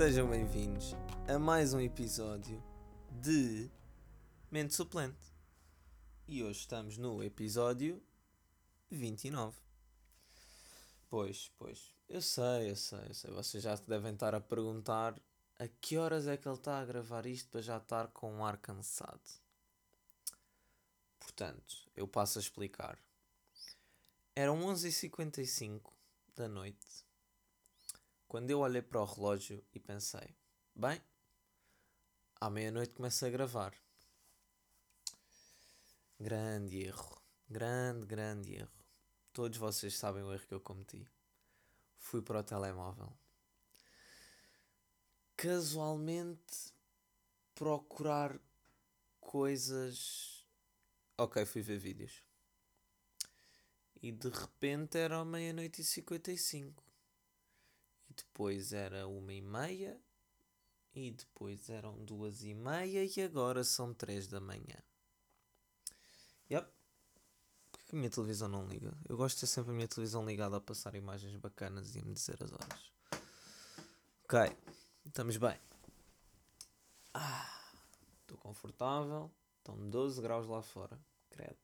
[0.00, 0.94] Sejam bem-vindos
[1.28, 2.64] a mais um episódio
[3.20, 3.70] de
[4.50, 5.30] Mente Suplente.
[6.26, 8.02] E hoje estamos no episódio
[8.90, 9.58] 29.
[11.10, 13.30] Pois, pois, eu sei, eu sei, eu sei.
[13.30, 15.20] Vocês já devem estar a perguntar
[15.58, 18.42] a que horas é que ele está a gravar isto para já estar com um
[18.42, 19.20] ar cansado.
[21.18, 22.98] Portanto, eu passo a explicar.
[24.34, 25.92] Eram 11h55
[26.34, 27.09] da noite
[28.30, 30.36] quando eu olhei para o relógio e pensei:
[30.72, 31.02] bem,
[32.40, 33.74] à meia-noite começo a gravar.
[36.16, 38.86] Grande erro, grande, grande erro.
[39.32, 41.10] Todos vocês sabem o erro que eu cometi.
[41.98, 43.12] Fui para o telemóvel.
[45.36, 46.72] Casualmente
[47.52, 48.38] procurar
[49.18, 50.46] coisas.
[51.18, 52.22] Ok, fui ver vídeos.
[54.00, 56.89] E de repente era meia-noite e cinquenta e cinco
[58.24, 60.00] depois era uma e meia,
[60.94, 64.82] e depois eram duas e meia, e agora são três da manhã.
[66.50, 66.68] Yep.
[67.70, 68.96] Porquê que a minha televisão não liga?
[69.08, 72.02] Eu gosto de ter sempre a minha televisão ligada a passar imagens bacanas e a
[72.02, 72.92] me dizer as horas.
[74.24, 74.56] Ok,
[75.06, 75.58] estamos bem.
[77.14, 77.72] Ah,
[78.22, 79.30] estou confortável.
[79.58, 80.98] Estão 12 graus lá fora.
[81.30, 81.58] Credo.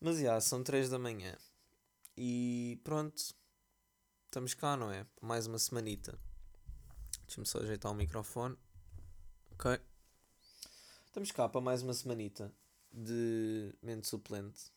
[0.00, 1.36] Mas já, são 3 da manhã.
[2.16, 3.34] E pronto,
[4.30, 5.04] estamos cá, não é?
[5.20, 6.16] Mais uma semanita.
[7.26, 8.56] Deixa-me só ajeitar o microfone.
[9.50, 9.76] Ok.
[11.06, 12.54] Estamos cá para mais uma semanita
[12.92, 14.70] de mente suplente.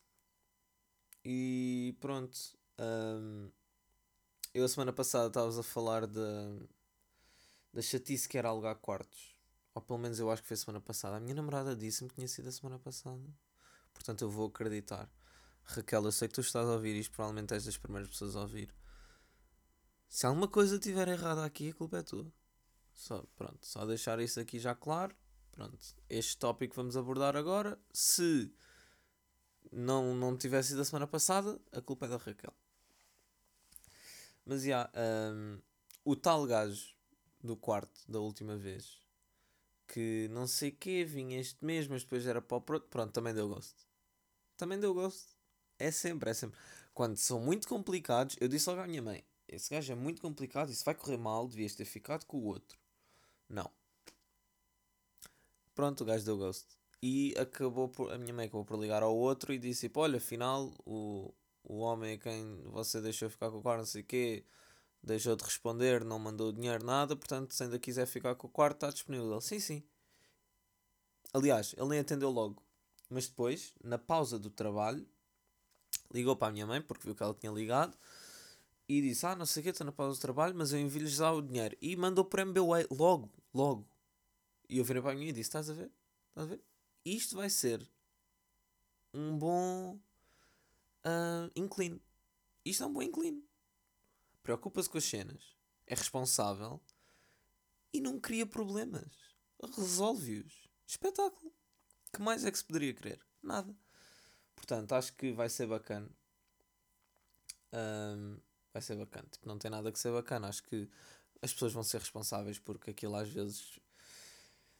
[1.24, 2.36] E pronto.
[2.80, 3.52] Um,
[4.56, 6.58] eu a semana passada estavas a falar da,
[7.72, 9.36] da chatice que era alugar quartos.
[9.76, 11.18] Ou pelo menos eu acho que foi a semana passada.
[11.18, 13.22] A minha namorada disse-me que tinha sido a semana passada.
[13.94, 15.08] Portanto eu vou acreditar.
[15.64, 18.42] Raquel, eu sei que tu estás a ouvir isto, provavelmente és das primeiras pessoas a
[18.42, 18.74] ouvir.
[20.14, 22.32] Se alguma coisa estiver errada aqui, a culpa é tua.
[22.94, 25.16] Só, pronto, só deixar isso aqui já claro.
[25.52, 25.76] Pronto,
[26.08, 28.54] este tópico vamos abordar agora, se
[29.72, 32.54] não, não tivesse sido a semana passada, a culpa é da Raquel.
[34.46, 34.92] Mas já, yeah,
[35.34, 35.60] um,
[36.06, 36.94] o tal gajo
[37.44, 39.00] do quarto da última vez,
[39.88, 43.34] que não sei que, vinha este mês, mas depois era para o pronto, pronto, também
[43.34, 43.84] deu gosto.
[44.58, 45.36] Também deu gosto.
[45.80, 46.60] É sempre, é sempre.
[46.94, 49.26] Quando são muito complicados, eu disse logo à minha mãe:
[49.56, 52.78] esse gajo é muito complicado, isso vai correr mal, devias ter ficado com o outro.
[53.48, 53.70] Não.
[55.76, 56.68] Pronto, o gajo deu ghost.
[57.02, 60.18] E acabou por, a minha mãe acabou por ligar ao outro e disse: tipo, Olha,
[60.18, 61.34] afinal, o,
[61.64, 64.46] o homem a quem você deixou ficar com o quarto, não sei o quê,
[65.02, 68.76] deixou de responder, não mandou dinheiro, nada, portanto, se ainda quiser ficar com o quarto,
[68.78, 69.40] está disponível.
[69.42, 69.84] Sim, sim.
[71.34, 72.64] Aliás, ele nem atendeu logo.
[73.10, 75.08] Mas depois, na pausa do trabalho,
[76.12, 77.98] ligou para a minha mãe, porque viu que ela tinha ligado
[78.88, 81.14] e disse: Ah, não sei o que, estou na pausa do trabalho, mas eu envio-lhes
[81.14, 81.78] já o dinheiro.
[81.82, 83.88] E mandou por MBWay logo, logo.
[84.70, 85.92] E eu virei para mim e disse: Estás a ver?
[86.30, 86.64] Estás a ver?
[87.06, 87.88] Isto vai ser
[89.14, 90.00] um bom
[91.06, 92.02] uh, inclino.
[92.66, 93.44] Isto é um bom inclino.
[94.42, 95.56] Preocupa-se com as cenas,
[95.88, 96.82] é responsável
[97.94, 99.12] e não cria problemas.
[99.78, 100.68] Resolve-os.
[100.86, 101.54] Espetáculo.
[102.14, 103.20] que mais é que se poderia querer?
[103.42, 103.74] Nada.
[104.56, 106.10] Portanto, acho que vai ser bacana.
[107.72, 108.38] Um,
[108.74, 109.28] vai ser bacana.
[109.32, 110.48] Tipo, não tem nada que ser bacana.
[110.48, 110.90] Acho que
[111.42, 113.80] as pessoas vão ser responsáveis porque aquilo às vezes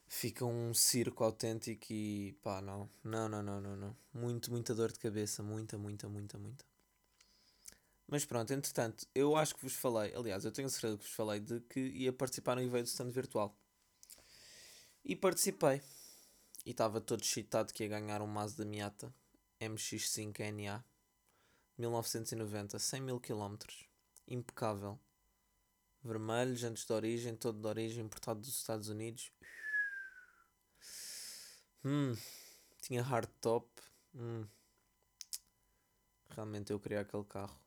[0.06, 2.90] fica um circo autêntico e pá, não.
[3.02, 3.96] Não, não, não, não, não.
[4.12, 5.42] Muito, muita dor de cabeça.
[5.42, 6.64] Muita, muita, muita, muita.
[8.06, 11.40] Mas pronto, entretanto, eu acho que vos falei, aliás, eu tenho certeza que vos falei
[11.40, 13.56] de que ia participar no evento stand virtual.
[15.04, 15.80] E participei.
[16.66, 19.12] E estava todo excitado que ia ganhar um Mazda Miata
[19.60, 20.84] MX5 NA
[21.78, 23.56] 1990, 100 mil km.
[24.28, 24.98] Impecável.
[26.02, 29.32] Vermelho, jantes de origem, todo de origem, importado dos Estados Unidos.
[31.84, 32.16] Hum,
[32.80, 33.68] tinha hardtop.
[34.14, 34.46] Hum.
[36.30, 37.58] Realmente eu queria aquele carro.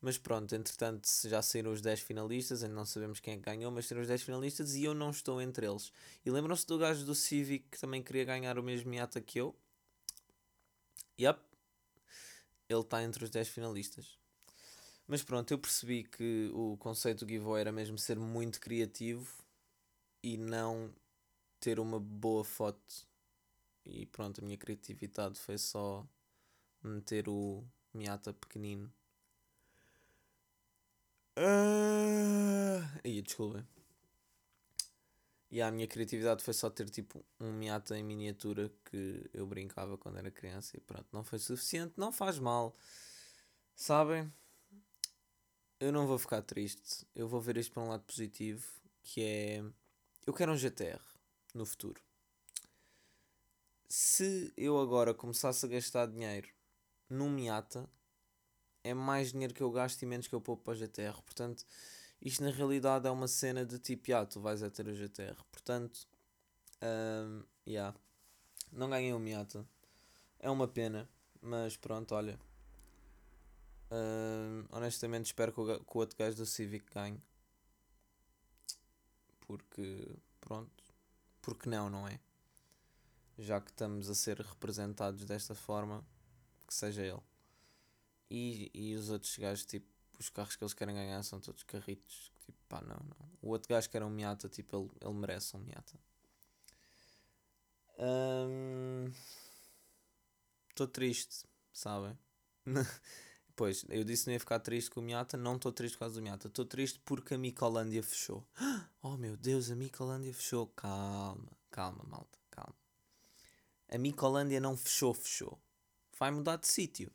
[0.00, 3.70] Mas pronto, entretanto já saíram os 10 finalistas, ainda não sabemos quem é que ganhou,
[3.72, 5.90] mas saíram os 10 finalistas e eu não estou entre eles.
[6.26, 9.56] E lembram-se do gajo do Civic que também queria ganhar o mesmo Miata que eu?
[11.18, 11.40] Yep,
[12.74, 14.18] ele está entre os 10 finalistas.
[15.06, 19.28] Mas pronto, eu percebi que o conceito do giveaway era mesmo ser muito criativo
[20.22, 20.90] e não
[21.60, 23.06] ter uma boa foto.
[23.84, 26.06] E pronto, a minha criatividade foi só
[26.82, 27.62] meter o
[27.92, 28.90] Miata pequenino.
[31.36, 33.66] Ah, aí, desculpem.
[35.54, 39.96] E a minha criatividade foi só ter tipo um Miata em miniatura que eu brincava
[39.96, 42.74] quando era criança e pronto, não foi suficiente, não faz mal.
[43.72, 44.32] Sabem?
[45.78, 48.66] Eu não vou ficar triste, eu vou ver isto para um lado positivo
[49.00, 49.64] que é
[50.26, 51.00] eu quero um GTR
[51.54, 52.02] no futuro.
[53.88, 56.48] Se eu agora começasse a gastar dinheiro
[57.08, 57.88] num Miata,
[58.82, 61.22] é mais dinheiro que eu gasto e menos que eu poupo para o GTR.
[61.22, 61.64] Portanto,
[62.24, 65.36] isto na realidade é uma cena de tipo, ah, tu vais a ter o GTR.
[65.52, 66.08] Portanto,
[66.82, 67.94] um, yeah.
[68.72, 69.68] não ganhei o Miata.
[70.38, 71.08] É uma pena,
[71.42, 72.40] mas pronto, olha.
[73.90, 77.22] Um, honestamente, espero que o, que o outro gajo do Civic ganhe.
[79.40, 80.82] Porque, pronto,
[81.42, 82.18] porque não, não é?
[83.38, 86.02] Já que estamos a ser representados desta forma,
[86.66, 87.22] que seja ele.
[88.30, 92.32] E, e os outros gajos, tipo, os carros que eles querem ganhar são todos carritos.
[92.44, 93.30] Tipo, pá, não, não.
[93.42, 95.98] O outro gajo que era um Miata, tipo, ele, ele merece um Miata.
[100.68, 102.18] Estou um, triste, sabem?
[103.54, 105.36] pois, eu disse que não ia ficar triste com o Miata.
[105.36, 106.48] Não estou triste por causa do Miata.
[106.48, 108.46] Estou triste porque a Micolândia fechou.
[109.06, 110.66] Oh meu Deus, a Micolândia fechou.
[110.68, 112.74] Calma, calma, malta, calma.
[113.86, 115.60] A Micolândia não fechou, fechou.
[116.18, 117.12] Vai mudar de sítio.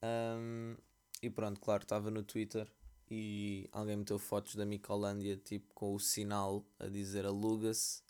[0.00, 0.76] Um,
[1.22, 2.70] e pronto, claro, estava no Twitter
[3.10, 8.02] e alguém meteu fotos da Micolândia tipo com o sinal a dizer aluga-se.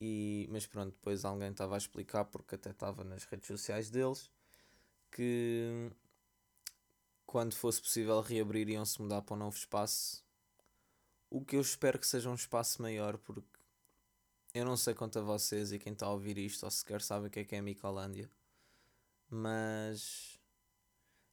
[0.00, 4.30] E, mas pronto, depois alguém estava a explicar, porque até estava nas redes sociais deles,
[5.12, 5.92] que
[7.24, 10.24] quando fosse possível reabrir iam-se mudar para um novo espaço.
[11.30, 13.46] O que eu espero que seja um espaço maior, porque
[14.54, 17.28] eu não sei quanto a vocês e quem está a ouvir isto, ou sequer sabe
[17.28, 18.30] o que é que é a Micolândia,
[19.30, 20.31] mas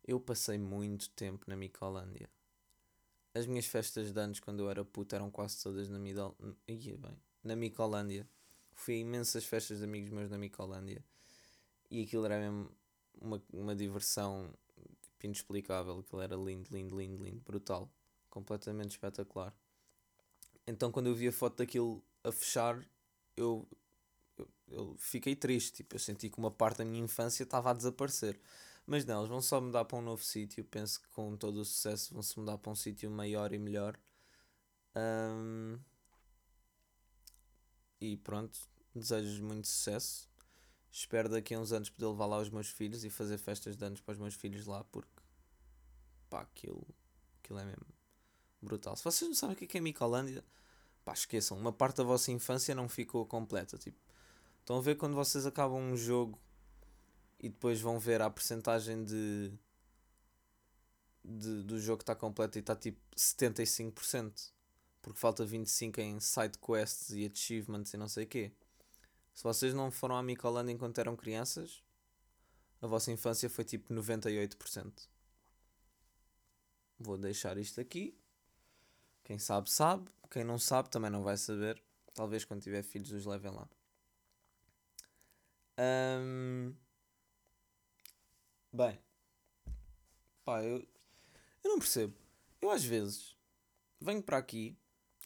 [0.03, 2.29] eu passei muito tempo na Micolândia.
[3.33, 6.35] As minhas festas de anos quando eu era puto eram quase todas na Midol...
[6.67, 8.27] Ia bem, na Micolândia.
[8.73, 11.03] Fui a imensas festas de amigos meus na Micolândia.
[11.91, 12.71] E aquilo era mesmo
[13.21, 15.99] uma, uma diversão tipo, inexplicável.
[15.99, 17.91] Aquilo era lindo, lindo, lindo, lindo, brutal.
[18.29, 19.53] Completamente espetacular.
[20.65, 22.83] Então quando eu vi a foto daquilo a fechar,
[23.35, 23.67] eu,
[24.37, 25.77] eu, eu fiquei triste.
[25.77, 28.39] Tipo, eu senti que uma parte da minha infância estava a desaparecer.
[28.89, 30.65] Mas não, eles vão só mudar para um novo sítio.
[30.65, 33.95] Penso que com todo o sucesso vão se mudar para um sítio maior e melhor.
[34.95, 35.77] Um,
[38.01, 38.59] e pronto,
[38.95, 40.27] desejo muito sucesso.
[40.91, 43.85] Espero daqui a uns anos poder levar lá os meus filhos e fazer festas de
[43.85, 45.21] anos para os meus filhos lá, porque
[46.27, 46.83] pá, aquilo,
[47.43, 47.85] aquilo é mesmo
[48.59, 48.95] brutal.
[48.95, 50.43] Se vocês não sabem o que é, é Micolândia,
[51.05, 53.77] pá, esqueçam, uma parte da vossa infância não ficou completa.
[53.77, 53.99] Tipo,
[54.61, 56.39] estão a ver quando vocês acabam um jogo
[57.39, 59.51] e depois vão ver a percentagem de,
[61.23, 64.51] de do jogo que está completo e está tipo 75%,
[65.01, 68.51] porque falta 25% em side quests e achievements e não sei o quê.
[69.33, 71.81] Se vocês não foram à Micolândia enquanto eram crianças,
[72.81, 75.07] a vossa infância foi tipo 98%.
[76.99, 78.17] Vou deixar isto aqui.
[79.23, 80.09] Quem sabe, sabe.
[80.29, 81.81] Quem não sabe também não vai saber.
[82.13, 83.69] Talvez quando tiver filhos os levem lá.
[85.79, 86.73] Um,
[88.71, 88.99] Bem,
[90.45, 90.77] pá, eu,
[91.63, 92.15] eu não percebo.
[92.61, 93.35] Eu às vezes
[93.99, 94.77] venho para aqui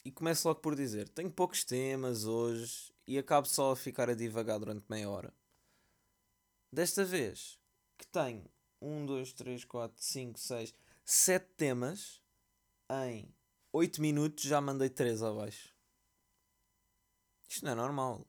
[0.02, 4.14] e começo logo por dizer: tenho poucos temas hoje e acabo só a ficar a
[4.14, 5.34] divagar durante meia hora.
[6.72, 7.60] Desta vez
[7.98, 10.74] que tenho 1, 2, 3, 4, 5, 6,
[11.04, 12.22] 7 temas
[12.90, 13.28] em
[13.72, 15.74] 8 minutos já mandei 3 abaixo.
[17.46, 18.26] Isto não é normal.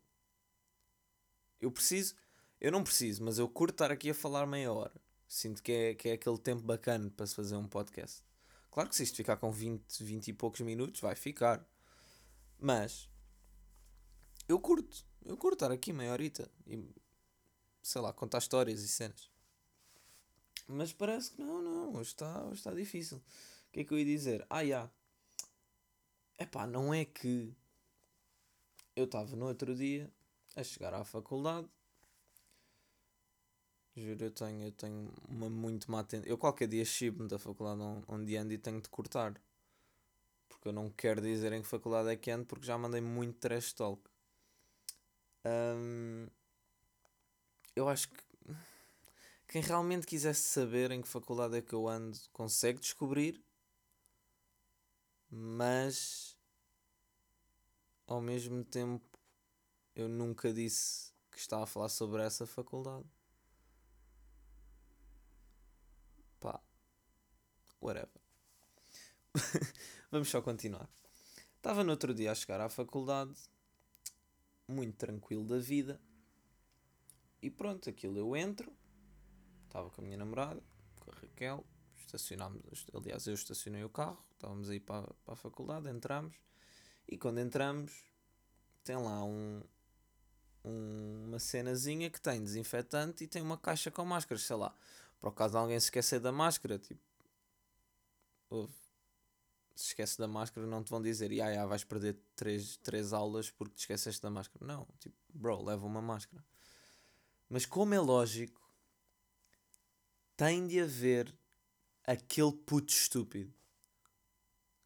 [1.62, 2.16] Eu preciso,
[2.60, 5.05] eu não preciso, mas eu curto estar aqui a falar meia hora.
[5.28, 8.24] Sinto que é, que é aquele tempo bacana para se fazer um podcast.
[8.72, 11.66] Claro que se isto ficar com 20, 20 e poucos minutos, vai ficar.
[12.60, 13.10] Mas
[14.48, 15.06] eu curto.
[15.26, 16.88] Eu curto estar aqui meia horita e
[17.82, 19.30] sei lá, contar histórias e cenas.
[20.68, 21.96] Mas parece que não, não.
[21.96, 23.18] Hoje está, hoje está difícil.
[23.18, 24.46] O que é que eu ia dizer?
[24.50, 24.90] Ah, já.
[26.38, 27.56] Epá, não é que
[28.96, 30.12] eu estava no outro dia
[30.56, 31.68] a chegar à faculdade
[33.98, 36.30] Juro, eu tenho, eu tenho uma muito má tendência.
[36.30, 39.42] Eu qualquer dia chibo-me da faculdade onde ando e tenho de cortar.
[40.50, 43.40] Porque eu não quero dizer em que faculdade é que ando porque já mandei muito
[43.40, 44.02] trash talk.
[45.46, 46.28] Um,
[47.74, 48.26] eu acho que
[49.48, 53.42] quem realmente quisesse saber em que faculdade é que eu ando consegue descobrir,
[55.30, 56.38] mas
[58.06, 59.18] ao mesmo tempo
[59.96, 63.15] eu nunca disse que estava a falar sobre essa faculdade.
[66.40, 66.62] Pá.
[67.82, 68.22] Whatever.
[70.12, 70.90] Vamos só continuar.
[71.58, 73.34] Estava no outro dia a chegar à faculdade,
[74.68, 76.00] muito tranquilo da vida.
[77.42, 78.72] E pronto, aquilo eu entro.
[79.66, 80.64] Estava com a minha namorada,
[81.00, 81.66] com a Raquel,
[81.96, 86.36] os estacionámos, aliás, eu estacionei o carro, estávamos aí para, para a faculdade, entramos,
[87.08, 88.06] e quando entramos,
[88.84, 89.62] tem lá um,
[90.64, 94.76] um, uma cenazinha que tem desinfetante e tem uma caixa com máscaras, sei lá,
[95.20, 97.02] por acaso de alguém se esquecer da máscara, tipo,
[98.50, 98.74] ouve,
[99.76, 103.76] se esquece da máscara, não te vão dizer, ah, vais perder 3, três aulas porque
[103.76, 104.66] te esqueceste da máscara.
[104.66, 106.44] Não, tipo, bro, leva uma máscara.
[107.50, 108.62] Mas como é lógico,
[110.38, 111.34] tem de haver
[112.06, 113.54] aquele puto estúpido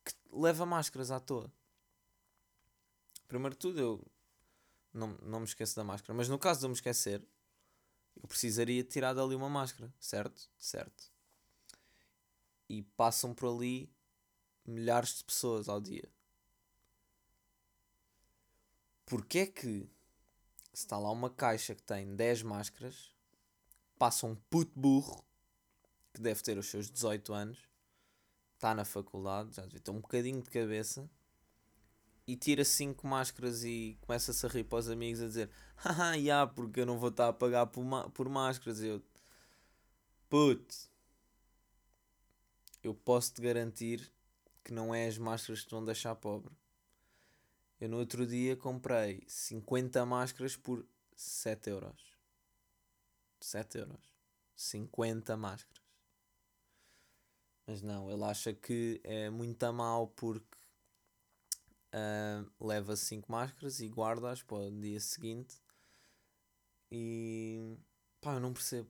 [0.03, 1.51] que leva máscaras à toa.
[3.27, 4.07] Primeiro de tudo, eu
[4.91, 6.15] não, não me esqueço da máscara.
[6.15, 7.24] Mas no caso de eu me esquecer,
[8.21, 10.49] eu precisaria tirar dali uma máscara, certo?
[10.57, 11.11] Certo.
[12.67, 13.91] E passam por ali
[14.65, 16.07] milhares de pessoas ao dia.
[19.05, 19.89] Porquê é que
[20.73, 23.11] se está lá uma caixa que tem 10 máscaras,
[23.97, 25.25] passa um puto burro
[26.13, 27.57] que deve ter os seus 18 anos,
[28.55, 31.09] está na faculdade, já devia ter um bocadinho de cabeça
[32.29, 36.45] e tira 5 máscaras e começa-se a rir para os amigos a dizer haha, yeah,
[36.51, 38.81] porque eu não vou estar a pagar por, por máscaras.
[38.83, 39.01] Eu,
[40.29, 40.91] putz,
[42.83, 44.12] eu posso te garantir
[44.63, 46.53] que não é as máscaras que te vão deixar pobre.
[47.81, 52.15] Eu no outro dia comprei 50 máscaras por 7 euros.
[53.41, 54.13] 7 euros.
[54.55, 55.83] 50 máscaras.
[57.65, 60.49] Mas não, ele acha que é muito a mal porque
[61.93, 65.62] uh, leva 5 máscaras e guarda-as para o dia seguinte.
[66.91, 67.77] E
[68.22, 68.89] pá, eu não percebo.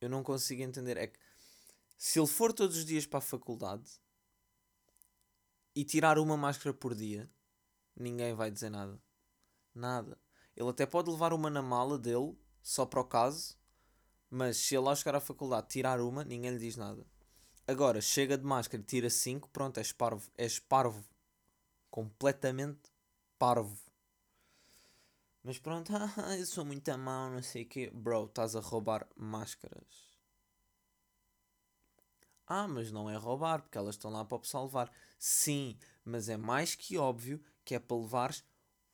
[0.00, 0.96] Eu não consigo entender.
[0.96, 1.18] É que
[1.96, 3.90] se ele for todos os dias para a faculdade
[5.74, 7.30] e tirar uma máscara por dia,
[7.96, 9.00] ninguém vai dizer nada.
[9.74, 10.18] Nada.
[10.56, 13.56] Ele até pode levar uma na mala dele, só para o caso,
[14.30, 17.04] mas se ele ao chegar à faculdade tirar uma, ninguém lhe diz nada.
[17.66, 20.30] Agora, chega de máscara tira 5, pronto, és parvo.
[20.36, 21.02] És parvo.
[21.94, 22.90] Completamente
[23.38, 23.78] parvo.
[25.44, 27.88] Mas pronto, ah, eu sou muito mão, não sei o quê.
[27.94, 30.18] Bro, estás a roubar máscaras.
[32.48, 34.90] Ah, mas não é roubar, porque elas estão lá para o pessoal levar.
[35.20, 38.42] Sim, mas é mais que óbvio que é para levares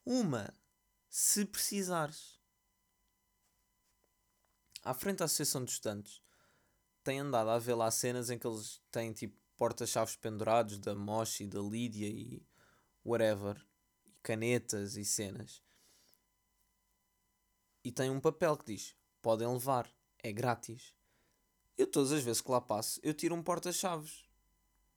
[0.05, 0.53] uma,
[1.09, 2.39] se precisares.
[4.85, 6.21] À frente da Associação dos Estudantes,
[7.03, 11.47] tem andado a ver lá cenas em que eles têm tipo porta-chaves pendurados da Moshi,
[11.47, 12.50] da Lídia e
[13.05, 13.65] whatever,
[14.23, 15.63] canetas e cenas.
[17.83, 20.95] E tem um papel que diz: podem levar, é grátis.
[21.77, 24.25] Eu todas as vezes que lá passo, eu tiro um porta-chaves.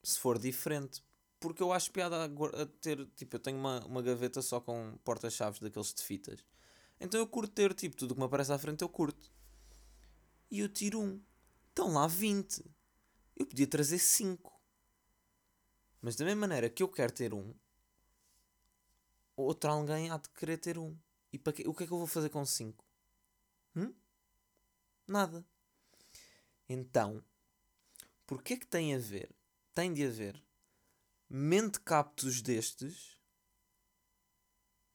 [0.03, 1.01] Se for diferente.
[1.39, 5.59] Porque eu acho piada a, ter, tipo, eu tenho uma, uma gaveta só com porta-chaves
[5.59, 6.43] daqueles de fitas.
[6.99, 9.31] Então eu curto ter, tipo, tudo que me aparece à frente eu curto.
[10.49, 11.21] E eu tiro um.
[11.69, 12.65] Estão lá 20.
[13.35, 14.53] Eu podia trazer 5.
[16.01, 17.53] Mas da mesma maneira que eu quero ter um,
[19.35, 20.97] outro alguém há de querer ter um.
[21.31, 22.85] E para que, o que é que eu vou fazer com 5?
[23.75, 23.93] Hum?
[25.07, 25.45] Nada.
[26.69, 27.23] Então,
[28.25, 29.29] porquê que tem a ver?
[29.73, 30.41] Tem de haver
[31.29, 33.17] mentecaptos destes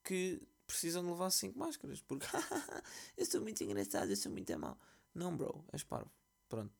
[0.05, 2.01] que precisam de levar 5 máscaras.
[2.01, 2.27] Porque
[3.17, 4.79] eu sou muito engraçado, eu sou muito mal.
[5.15, 6.11] Não, bro, és parvo.
[6.49, 6.73] Pronto.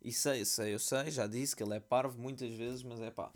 [0.00, 3.10] E sei, sei, eu sei, já disse que ele é parvo muitas vezes, mas é
[3.10, 3.32] pá.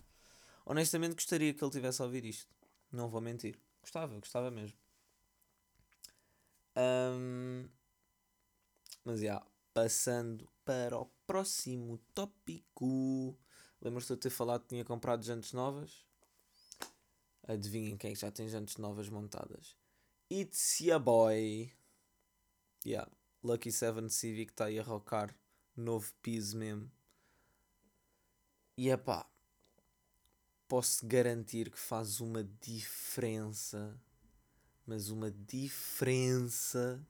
[0.64, 2.57] Honestamente gostaria que ele tivesse a ouvir isto.
[2.90, 3.58] Não vou mentir.
[3.80, 4.76] Gostava, gostava mesmo.
[6.76, 7.68] Um,
[9.04, 13.36] mas já, yeah, passando para o próximo tópico.
[13.80, 16.04] Lembras-te de eu ter falado que tinha comprado jantes novas?
[17.46, 19.76] Adivinhem quem é já tem jantes novas montadas?
[20.30, 21.72] It's ya boy!
[22.84, 23.10] Yeah,
[23.42, 25.34] Lucky 7 Civic está aí a rocar.
[25.76, 26.90] Novo piso mesmo.
[28.76, 29.26] E é pá,
[30.68, 33.98] posso garantir que faz uma diferença,
[34.86, 37.04] mas uma diferença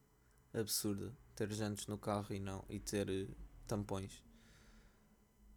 [0.54, 3.28] absurda ter jantes no carro e não e ter eh,
[3.66, 4.22] tampões.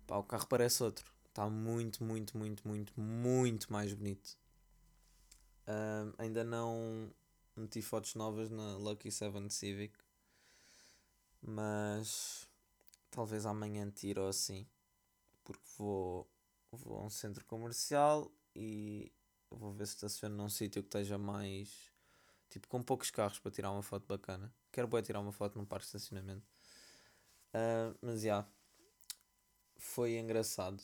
[0.05, 1.11] Pá, o carro parece outro.
[1.27, 4.37] Está muito, muito, muito, muito, muito mais bonito.
[6.17, 7.09] Ainda não
[7.55, 9.97] meti fotos novas na Lucky 7 Civic.
[11.41, 12.47] Mas
[13.09, 14.67] talvez amanhã tire ou assim.
[15.43, 16.29] Porque vou,
[16.71, 19.11] vou a um centro comercial e
[19.49, 21.91] vou ver se estaciono num sítio que esteja mais.
[22.49, 24.53] Tipo, com poucos carros para tirar uma foto bacana.
[24.71, 26.45] Quero bem tirar uma foto num parque de estacionamento.
[27.53, 28.27] Uh, mas já.
[28.27, 28.49] Yeah,
[29.77, 30.81] foi engraçado.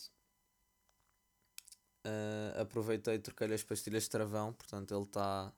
[2.05, 4.53] Uh, aproveitei e troquei-lhe as pastilhas de travão.
[4.53, 5.53] Portanto, ele está.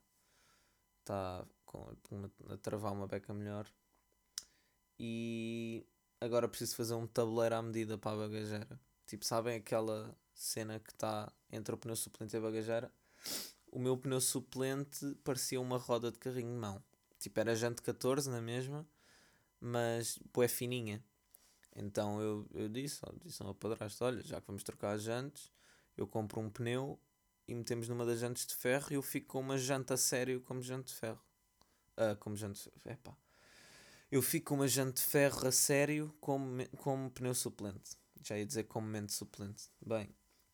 [1.02, 1.46] Está
[2.50, 3.68] a travar uma beca melhor.
[5.00, 5.86] E
[6.20, 8.80] agora preciso fazer um tabuleiro à medida para a bagageira.
[9.10, 12.94] Tipo, sabem aquela cena que está entre o pneu suplente e a bagageira?
[13.72, 16.84] O meu pneu suplente parecia uma roda de carrinho de mão.
[17.18, 18.88] Tipo, era jante 14 na mesma,
[19.60, 21.04] mas é fininha.
[21.76, 25.52] Então eu, eu disse, disse ao padrasto, olha, já que vamos trocar as jantes,
[25.98, 27.00] eu compro um pneu
[27.48, 30.40] e metemos numa das jantes de ferro e eu fico com uma janta a sério
[30.42, 31.22] como jante de ferro.
[31.98, 33.18] Uh, como jante de ferro, epá.
[34.12, 37.98] Eu fico com uma jante de ferro a sério como, como pneu suplente.
[38.22, 39.70] Já ia dizer como mente suplente.
[39.86, 40.14] Bem,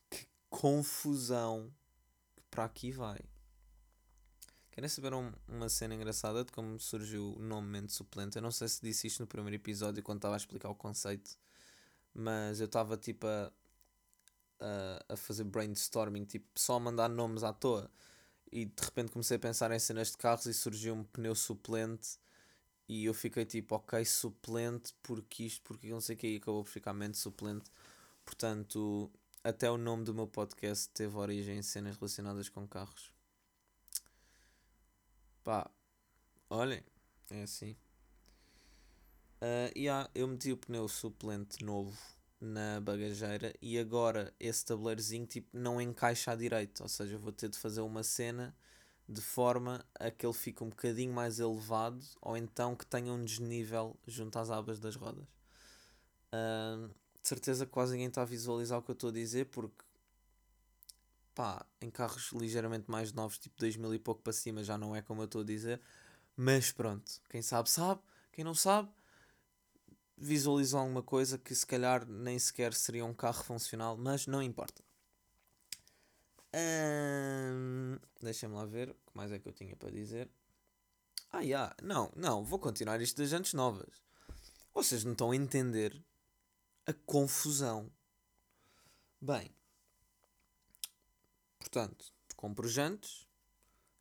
[0.09, 1.73] que confusão
[2.35, 3.19] que para aqui vai.
[4.71, 8.35] Querem saber um, uma cena engraçada de como surgiu o nome mente suplente?
[8.35, 11.37] Eu não sei se disse isto no primeiro episódio quando estava a explicar o conceito,
[12.13, 13.51] mas eu estava tipo a,
[14.59, 17.89] a, a fazer brainstorming, tipo só a mandar nomes à toa.
[18.51, 22.17] E de repente comecei a pensar em cenas de carros e surgiu um pneu suplente
[22.87, 26.63] e eu fiquei tipo, ok, suplente, porque isto, porque não sei o que, e acabou
[26.63, 27.71] por ficar mente suplente.
[28.23, 29.11] Portanto,
[29.43, 33.11] até o nome do meu podcast teve origem em cenas relacionadas com carros.
[35.43, 35.69] Pá,
[36.49, 36.83] olhem,
[37.29, 37.75] é assim.
[39.41, 41.95] Uh, yeah, eu meti o pneu suplente novo
[42.39, 47.49] na bagageira e agora esse tabuleirozinho tipo, não encaixa à direita, ou seja, vou ter
[47.49, 48.55] de fazer uma cena
[49.07, 53.23] de forma a que ele fique um bocadinho mais elevado ou então que tenha um
[53.23, 55.27] desnível junto às abas das rodas.
[56.33, 56.87] Uh,
[57.21, 59.83] de certeza que quase ninguém está a visualizar o que eu estou a dizer porque
[61.35, 65.01] pá, em carros ligeiramente mais novos, tipo 2000 e pouco para cima, já não é
[65.01, 65.81] como eu estou a dizer.
[66.35, 68.01] Mas pronto, quem sabe, sabe.
[68.31, 68.89] Quem não sabe,
[70.17, 74.84] visualizou alguma coisa que se calhar nem sequer seria um carro funcional, mas não importa.
[76.55, 80.29] Hum, Deixa-me lá ver o que mais é que eu tinha para dizer.
[81.31, 81.75] Ah, yeah.
[81.83, 84.01] não, não, vou continuar isto das jantes novas.
[84.73, 86.01] Vocês não estão a entender
[86.85, 87.91] a confusão.
[89.19, 89.53] Bem,
[91.59, 93.27] portanto, compro jantes,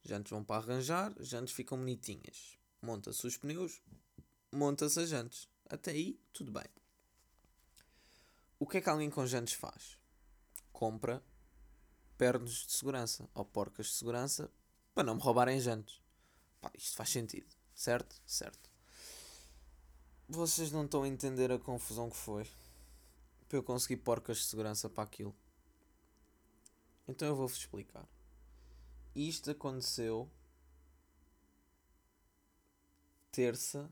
[0.05, 2.57] jantes vão para arranjar, jantes ficam bonitinhas.
[2.81, 3.83] Monta-se os pneus,
[4.53, 5.49] monta-se as jantes.
[5.69, 6.67] Até aí, tudo bem.
[8.59, 9.99] O que é que alguém com jantes faz?
[10.73, 11.23] Compra
[12.17, 14.51] pernas de segurança ou porcas de segurança
[14.95, 16.01] para não me roubarem jantes.
[16.61, 18.21] Pá, isto faz sentido, certo?
[18.27, 18.71] Certo.
[20.29, 22.49] Vocês não estão a entender a confusão que foi
[23.49, 25.35] para eu conseguir porcas de segurança para aquilo.
[27.07, 28.09] Então eu vou-vos explicar.
[29.15, 30.31] Isto aconteceu
[33.31, 33.91] terça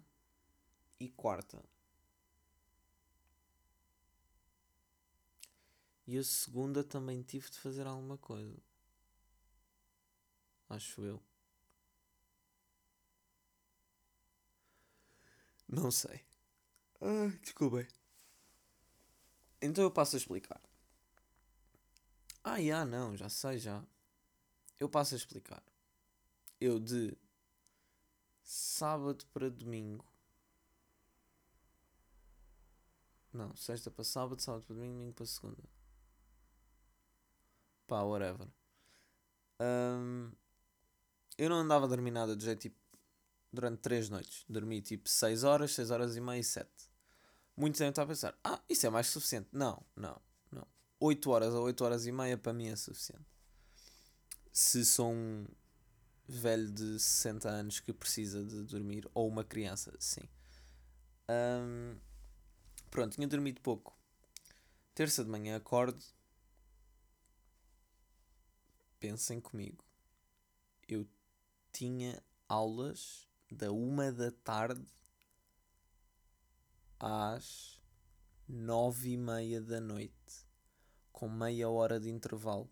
[0.98, 1.62] e quarta.
[6.12, 8.62] E a segunda também tive de fazer alguma coisa.
[10.68, 11.22] Acho eu.
[15.66, 16.22] Não sei.
[17.00, 17.88] Ah, desculpem.
[19.62, 20.60] Então eu passo a explicar.
[22.44, 23.82] Ah, já, não, já sei, já.
[24.78, 25.64] Eu passo a explicar.
[26.60, 27.16] Eu de
[28.42, 30.04] sábado para domingo.
[33.32, 35.81] Não, sexta para sábado, sábado para domingo, domingo para segunda
[37.92, 38.48] pá, whatever.
[39.60, 40.32] Um,
[41.36, 42.76] eu não andava a dormir nada de jeito tipo
[43.52, 44.46] durante 3 noites.
[44.48, 46.70] Dormi tipo 6 horas, 6 horas e meia e 7.
[47.54, 49.50] Muitos devem estar a pensar, ah, isso é mais suficiente.
[49.52, 50.18] Não, não,
[50.50, 50.66] não.
[50.98, 53.26] 8 horas ou 8 horas e meia para mim é suficiente.
[54.50, 55.46] Se sou um
[56.26, 60.22] velho de 60 anos que precisa de dormir, ou uma criança, sim.
[61.28, 61.98] Um,
[62.90, 63.94] pronto, tinha dormido pouco.
[64.94, 66.02] Terça de manhã acordo,
[69.02, 69.84] pensem comigo.
[70.86, 71.08] Eu
[71.72, 74.86] tinha aulas da uma da tarde
[77.00, 77.82] às
[78.46, 80.46] nove e meia da noite,
[81.10, 82.70] com meia hora de intervalo.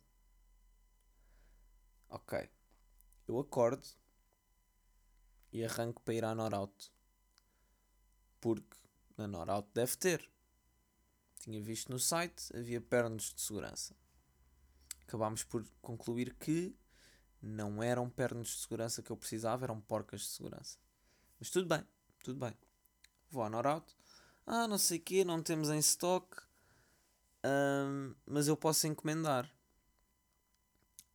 [2.08, 2.48] Ok,
[3.26, 3.88] eu acordo
[5.52, 6.92] e arranco para ir à Norauto,
[8.40, 8.76] porque
[9.16, 10.30] na Norauto deve ter.
[11.40, 13.96] Tinha visto no site, havia pernas de segurança
[15.10, 16.72] acabámos por concluir que
[17.42, 20.78] não eram pernas de segurança que eu precisava, eram porcas de segurança.
[21.38, 21.84] Mas tudo bem,
[22.22, 22.56] tudo bem.
[23.28, 23.96] Vou à Norauto.
[24.46, 26.36] Ah, não sei o quê, não temos em stock.
[27.44, 29.50] Um, mas eu posso encomendar.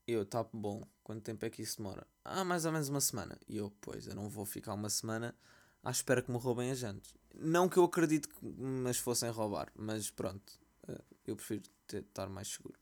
[0.05, 0.83] Eu, tá bom.
[1.03, 2.05] Quanto tempo é que isso demora?
[2.23, 3.39] Ah, mais ou menos uma semana.
[3.47, 5.35] E eu, pois, eu não vou ficar uma semana
[5.83, 7.13] à espera que me roubem as jantes.
[7.33, 10.59] Não que eu acredite que me fossem roubar, mas pronto.
[10.87, 12.79] Eh, eu prefiro ter, estar mais seguro.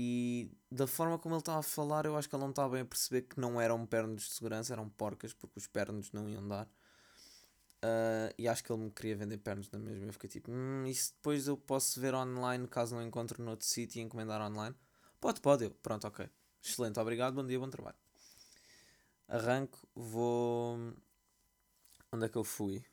[0.00, 2.82] E da forma como ele estava a falar, eu acho que ele não estava bem
[2.82, 6.46] a perceber que não eram pernas de segurança, eram porcas, porque os pernos não iam
[6.46, 6.68] dar.
[7.84, 10.06] Uh, e acho que ele me queria vender pernas na mesma.
[10.06, 13.66] Eu fiquei tipo, hum, isso depois eu posso ver online caso não encontre no outro
[13.66, 14.74] sítio e encomendar online.
[15.20, 15.64] Pode, pode.
[15.64, 16.28] Eu, pronto, ok.
[16.62, 17.96] Excelente, obrigado, bom dia, bom trabalho.
[19.28, 20.76] Arranco, vou.
[22.12, 22.84] Onde é que eu fui?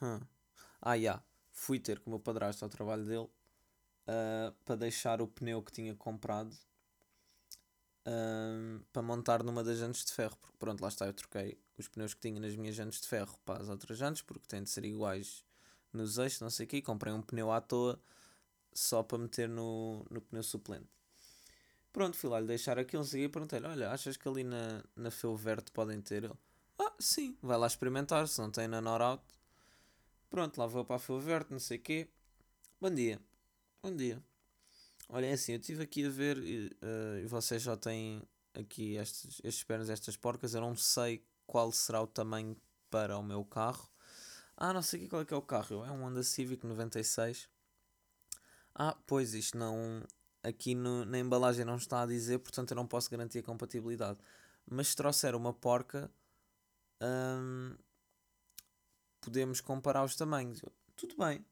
[0.00, 0.20] Hum.
[0.82, 1.02] Ah, já.
[1.02, 1.24] Yeah.
[1.52, 3.28] Fui ter com o meu padrasto ao trabalho dele
[4.06, 6.52] uh, para deixar o pneu que tinha comprado
[8.06, 10.36] uh, para montar numa das jantes de ferro.
[10.40, 13.38] Porque pronto, lá está, eu troquei os pneus que tinha nas minhas jantes de ferro
[13.44, 15.44] para as outras jantes, porque têm de ser iguais
[15.92, 16.82] nos eixos, não sei o quê.
[16.82, 18.00] comprei um pneu à toa
[18.72, 20.88] só para meter no, no pneu suplente.
[21.92, 25.10] Pronto, fui lá lhe deixar aquilo, segui e perguntei-lhe: Olha, achas que ali na, na
[25.10, 26.24] Feu Verde podem ter?
[26.24, 26.34] Ele:
[26.78, 29.34] Ah, sim, vai lá experimentar, se não tem na Norauto.
[30.28, 32.08] Pronto, lá vou para a Feu Verde, não sei o quê.
[32.78, 33.18] Bom dia,
[33.86, 34.20] bom dia.
[35.08, 38.20] Olha, é assim, eu estive aqui a ver uh, e vocês já têm
[38.52, 40.54] aqui estes, estes pernas, estas porcas.
[40.54, 42.56] Eu não sei qual será o tamanho
[42.90, 43.88] para o meu carro.
[44.56, 45.84] Ah, não sei qual é que é o carro.
[45.84, 47.48] É um Honda Civic 96.
[48.74, 50.02] Ah, pois isto não.
[50.42, 54.18] Aqui no, na embalagem não está a dizer, portanto eu não posso garantir a compatibilidade.
[54.68, 56.10] Mas se trouxer uma porca,
[57.00, 57.76] hum,
[59.20, 60.60] podemos comparar os tamanhos.
[60.96, 61.44] Tudo bem.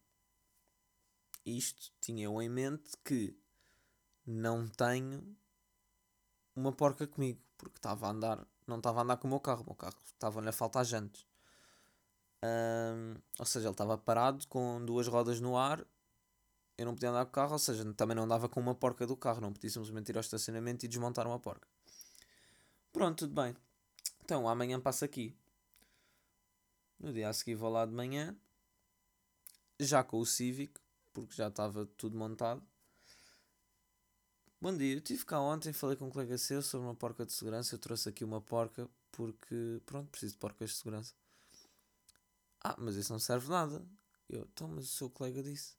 [1.44, 3.36] Isto tinha eu em mente que
[4.26, 5.36] não tenho
[6.56, 9.62] uma porca comigo, porque estava a andar, não estava a andar com o meu carro,
[9.62, 11.26] o meu carro estava-lhe a faltar jantes.
[12.42, 15.84] Um, ou seja, ele estava parado com duas rodas no ar,
[16.76, 19.06] eu não podia andar com o carro, ou seja, também não andava com uma porca
[19.06, 21.68] do carro, não podia simplesmente ir ao estacionamento e desmontar uma porca.
[22.92, 23.56] Pronto, tudo bem.
[24.24, 25.36] Então amanhã passo aqui.
[26.98, 28.36] No dia a seguir vou lá de manhã,
[29.78, 30.80] já com o Civic,
[31.14, 32.62] porque já estava tudo montado.
[34.60, 37.32] Bom dia, eu estive cá ontem, falei com um colega seu sobre uma porca de
[37.32, 37.74] segurança.
[37.74, 41.14] Eu trouxe aqui uma porca porque, pronto, preciso de porcas de segurança.
[42.62, 43.86] Ah, mas isso não serve nada.
[44.28, 45.76] Eu, então, mas o seu colega disse: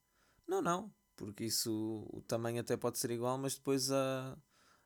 [0.47, 4.37] Não, não, porque isso, o tamanho até pode ser igual, mas depois a,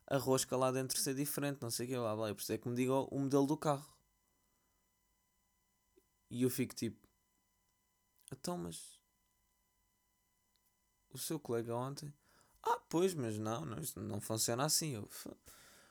[0.06, 2.28] a rosca lá dentro ser diferente, não sei o que, lá, lá.
[2.28, 3.86] Eu preciso é que me diga o modelo do carro.
[6.30, 7.06] E eu fico tipo:
[8.32, 8.99] Então, mas
[11.16, 12.12] o seu colega ontem
[12.62, 14.94] ah, pois, mas não, não, não funciona assim.
[14.94, 15.08] Eu,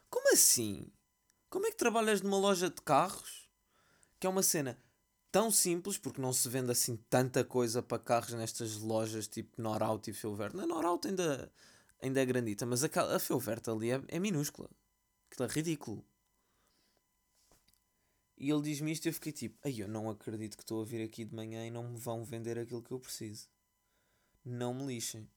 [0.09, 0.87] como assim?
[1.49, 3.49] Como é que trabalhas numa loja de carros?
[4.19, 4.77] Que é uma cena
[5.31, 10.09] tão simples, porque não se vende assim tanta coisa para carros nestas lojas tipo Norauto
[10.09, 10.53] e Feuvert.
[10.55, 11.51] Na Norauto ainda,
[12.01, 14.69] ainda é grandita, mas a, a Feuvert ali é, é minúscula.
[15.31, 16.05] Aquilo é ridículo.
[18.37, 20.85] E ele diz-me isto e eu fiquei tipo, ai eu não acredito que estou a
[20.85, 23.49] vir aqui de manhã e não me vão vender aquilo que eu preciso.
[24.49, 25.27] Não me lixem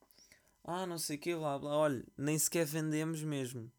[0.64, 3.70] ah, não sei o que, blá blá, olha, nem sequer vendemos mesmo,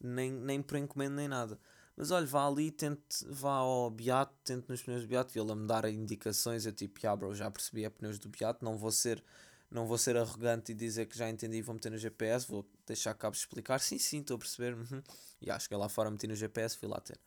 [0.00, 1.58] nem, nem por encomenda nem nada.
[1.96, 5.52] Mas olha, vá ali, tente, vá ao Beato, tente nos pneus do Beato e ele
[5.52, 6.66] a me dar indicações.
[6.66, 9.22] Eu tipo, ah, bro, já percebi, é pneus do Beato, não vou ser,
[9.70, 12.68] não vou ser arrogante e dizer que já entendi e vou meter no GPS, vou
[12.84, 13.78] deixar cabo explicar.
[13.78, 14.74] Sim, sim, estou a perceber.
[14.74, 15.02] Uhum.
[15.40, 17.18] E acho que lá fora meti no GPS, fui lá ter.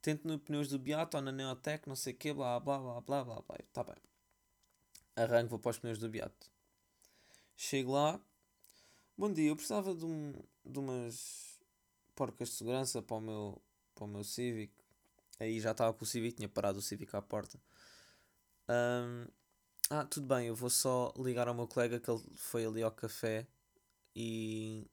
[0.00, 3.00] Tente nos pneus do Beato ou na Neotec, não sei o que, blá blá blá
[3.00, 3.58] blá blá blá.
[3.72, 3.94] Tá bem.
[5.14, 6.51] Arranco, vou para os pneus do Beato.
[7.56, 8.20] Chego lá,
[9.22, 10.32] Bom dia, eu precisava de, um,
[10.64, 11.60] de umas
[12.14, 13.62] porcas de segurança para o meu,
[13.94, 14.72] para o meu Civic.
[15.38, 17.60] Aí já estava com o Civic, tinha parado o Civic à porta.
[18.68, 19.26] Um,
[19.90, 22.90] ah, tudo bem, eu vou só ligar ao meu colega que ele foi ali ao
[22.90, 23.46] café
[24.16, 24.90] e,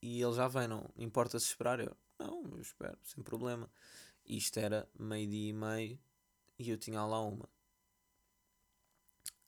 [0.00, 1.80] e ele já vem, não importa-se esperar?
[1.80, 3.68] Eu, não, eu espero, sem problema.
[4.24, 5.98] Isto era meio-dia e meio
[6.58, 7.48] e eu tinha lá uma.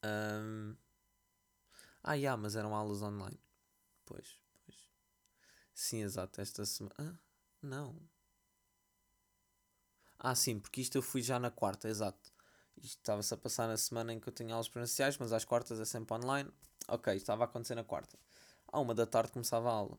[0.05, 0.77] Um,
[2.02, 3.38] ah, yeah, mas eram aulas online.
[4.04, 4.78] Pois, pois.
[5.74, 6.40] Sim, exato.
[6.40, 6.94] Esta semana.
[6.98, 7.14] Ah,
[7.62, 7.96] não.
[10.18, 12.30] Ah, sim, porque isto eu fui já na quarta, exato.
[12.76, 15.80] Isto estava-se a passar na semana em que eu tinha aulas presenciais, mas às quartas
[15.80, 16.50] é sempre online.
[16.88, 18.18] Ok, estava a acontecer na quarta.
[18.68, 19.98] À uma da tarde começava a aula.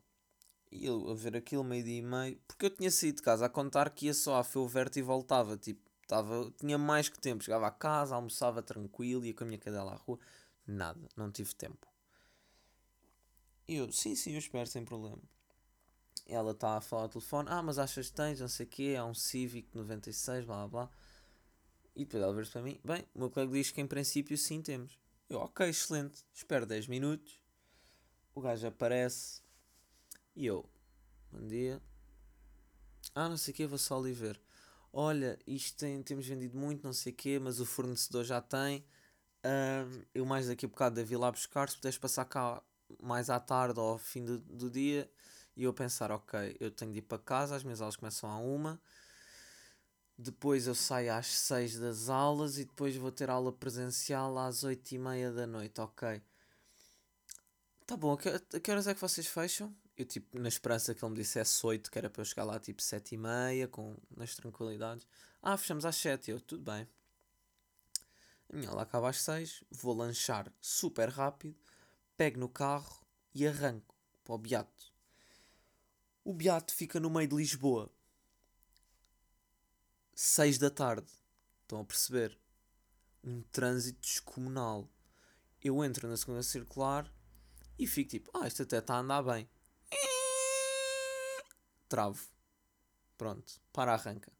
[0.71, 3.49] E eu a ver aquilo meio-dia e meio, porque eu tinha saído de casa a
[3.49, 5.57] contar que ia só a Feuverte e voltava.
[5.57, 7.43] Tipo, tava, tinha mais que tempo.
[7.43, 10.19] Chegava a casa, almoçava tranquilo, ia com a minha cadela à rua.
[10.67, 11.87] Nada, não tive tempo.
[13.67, 15.21] E eu, sim, sim, eu espero, sem problema.
[16.27, 18.93] Ela está a falar ao telefone, ah, mas achas que tens, não sei o quê,
[18.95, 20.89] é um Civic 96, blá blá blá.
[21.95, 24.61] E depois ela vira para mim, bem, o meu colega diz que em princípio sim
[24.61, 24.97] temos.
[25.29, 27.39] Eu, ok, excelente, espero 10 minutos.
[28.33, 29.41] O gajo aparece
[30.35, 30.69] e eu,
[31.31, 31.81] bom dia.
[33.13, 34.39] Ah, não sei o quê, vou só ali ver.
[34.93, 38.85] Olha, isto tem, temos vendido muito, não sei o quê, mas o fornecedor já tem.
[39.43, 42.61] Uh, eu mais daqui a bocado devo ir lá buscar, se puderes passar cá
[43.01, 45.09] mais à tarde ou ao fim do, do dia
[45.55, 48.37] e eu pensar, ok, eu tenho de ir para casa, as minhas aulas começam a
[48.37, 48.79] uma,
[50.17, 54.91] Depois eu saio às 6 das aulas e depois vou ter aula presencial às 8
[54.93, 56.21] e meia da noite, ok.
[57.85, 59.75] Tá bom, a que, a que horas é que vocês fecham?
[59.97, 62.59] Eu, tipo, na esperança que ele me dissesse 8, que era para eu chegar lá,
[62.59, 65.07] tipo, 7 e meia, com, nas tranquilidades.
[65.41, 66.31] Ah, fechamos às 7.
[66.31, 66.87] Eu, tudo bem.
[68.49, 71.55] A minha aula acaba às 6, vou lanchar super rápido,
[72.21, 73.03] pego no carro
[73.33, 74.93] e arranco para o Beato.
[76.23, 77.91] O Beato fica no meio de Lisboa.
[80.13, 81.11] 6 da tarde.
[81.63, 82.37] Estão a perceber?
[83.23, 84.87] Um trânsito descomunal.
[85.63, 87.11] Eu entro na segunda circular
[87.79, 89.49] e fico tipo, ah, isto até está a andar bem.
[91.89, 92.23] Travo.
[93.17, 94.31] Pronto, para arranca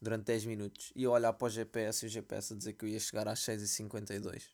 [0.00, 2.86] durante 10 minutos e eu olhar para o GPS e o GPS a dizer que
[2.86, 4.48] eu ia chegar às 6h52.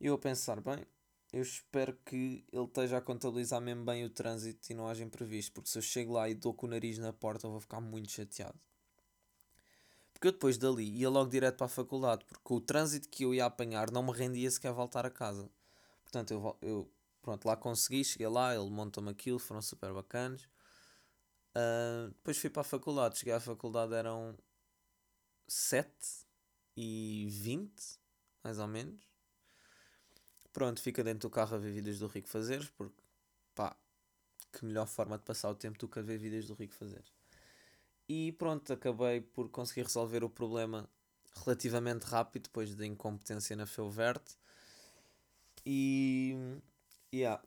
[0.00, 0.86] E eu a pensar, bem,
[1.32, 5.52] eu espero que ele esteja a contabilizar mesmo bem o trânsito e não haja imprevisto,
[5.52, 7.80] porque se eu chego lá e dou com o nariz na porta eu vou ficar
[7.80, 8.58] muito chateado.
[10.12, 13.34] Porque eu depois dali ia logo direto para a faculdade, porque o trânsito que eu
[13.34, 15.50] ia apanhar não me rendia sequer voltar a casa.
[16.02, 20.48] Portanto, eu, eu pronto, lá consegui, cheguei lá, ele montou-me aquilo, foram super bacanas.
[21.56, 23.18] Uh, depois fui para a faculdade.
[23.18, 24.36] Cheguei à faculdade, eram
[25.48, 25.90] 7
[26.76, 27.72] e 20,
[28.44, 29.15] mais ou menos.
[30.56, 32.96] Pronto, fica dentro do carro a ver vídeos do Rico Fazeres, porque
[33.54, 33.76] pá,
[34.50, 37.12] que melhor forma de passar o tempo do que a ver vídeos do Rico Fazeres.
[38.08, 40.88] E pronto, acabei por conseguir resolver o problema
[41.44, 44.34] relativamente rápido depois da incompetência na Feuverte.
[45.66, 46.34] E.
[47.12, 47.42] Yeah,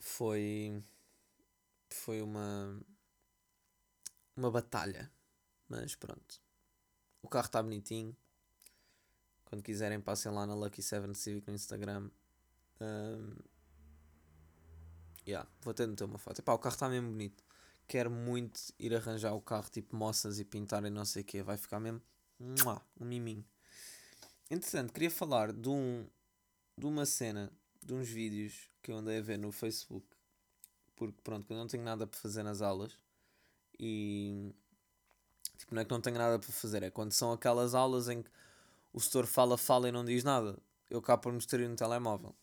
[0.00, 0.82] foi.
[1.90, 2.80] Foi uma
[4.34, 5.12] uma batalha.
[5.68, 6.40] Mas pronto.
[7.20, 8.16] O carro está bonitinho.
[9.56, 12.10] Quando quiserem, passem lá na Lucky 7 Civic no Instagram.
[12.78, 13.34] Um,
[15.26, 16.40] yeah, vou de meter uma foto.
[16.40, 17.42] Epá, o carro está mesmo bonito.
[17.88, 21.42] Quero muito ir arranjar o carro tipo moças e pintar e não sei o que.
[21.42, 22.02] Vai ficar mesmo
[22.38, 23.42] um miminho.
[24.50, 26.06] Interessante, queria falar de, um,
[26.76, 27.50] de uma cena,
[27.82, 30.06] de uns vídeos que eu andei a ver no Facebook.
[30.94, 32.98] Porque pronto, quando eu não tenho nada para fazer nas aulas,
[33.80, 34.52] e
[35.56, 38.22] tipo, não é que não tenho nada para fazer, é quando são aquelas aulas em
[38.22, 38.30] que
[38.96, 40.58] o setor fala, fala e não diz nada.
[40.88, 42.34] Eu cá por me distrair no telemóvel.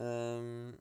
[0.00, 0.72] Um,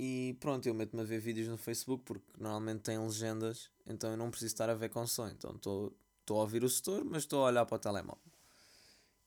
[0.00, 4.16] e pronto, eu meto-me a ver vídeos no Facebook porque normalmente tem legendas, então eu
[4.16, 5.28] não preciso estar a ver com som.
[5.28, 5.94] Então estou
[6.30, 8.32] a ouvir o setor, mas estou a olhar para o telemóvel.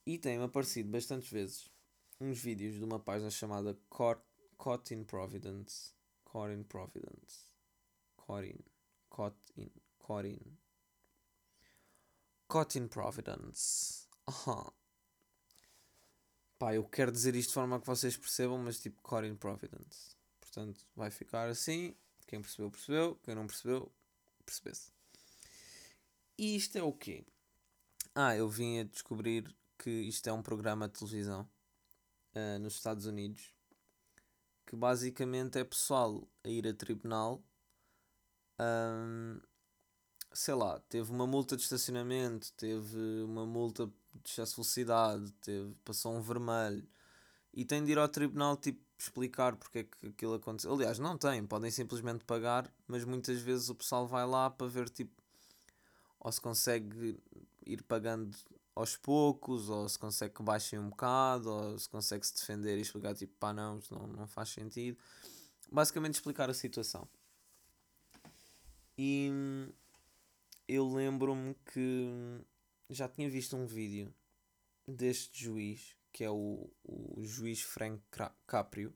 [0.04, 1.70] E tem-me aparecido bastantes vezes
[2.20, 5.94] uns vídeos de uma página chamada Caught, in Providence
[6.26, 7.52] Caught in Providence.
[8.18, 8.64] Caught in.
[9.12, 9.70] Caught in.
[10.00, 10.58] Caught in.
[12.48, 14.08] Caught in Providence.
[14.28, 14.72] Aham.
[16.58, 20.16] Pá, eu quero dizer isto de forma que vocês percebam, mas tipo Caught in Providence.
[20.40, 21.96] Portanto, vai ficar assim.
[22.26, 23.16] Quem percebeu, percebeu.
[23.24, 23.92] Quem não percebeu,
[24.46, 24.92] percebesse.
[26.38, 27.26] E isto é o quê?
[28.16, 31.50] Ah, eu vim a descobrir que isto é um programa de televisão
[32.36, 33.54] uh, nos Estados Unidos
[34.68, 37.42] que basicamente é pessoal a ir a tribunal,
[38.60, 39.40] um,
[40.34, 43.88] sei lá, teve uma multa de estacionamento, teve uma multa
[44.24, 46.88] de excesso de velocidade, teve, passou um vermelho
[47.54, 50.74] e tem de ir ao tribunal tipo explicar porque é que aquilo aconteceu.
[50.74, 54.90] Aliás, não tem, podem simplesmente pagar, mas muitas vezes o pessoal vai lá para ver
[54.90, 55.22] tipo
[56.20, 57.18] ou se consegue
[57.66, 58.36] ir pagando
[58.76, 62.82] aos poucos, ou se consegue que baixem um bocado, ou se consegue se defender e
[62.82, 64.98] explicar tipo, pá, não, isto não, não faz sentido.
[65.72, 67.08] Basicamente explicar a situação.
[68.98, 69.32] E
[70.68, 72.44] eu lembro-me que
[72.90, 74.14] já tinha visto um vídeo
[74.86, 78.04] deste juiz, que é o, o juiz Frank
[78.46, 78.94] Caprio.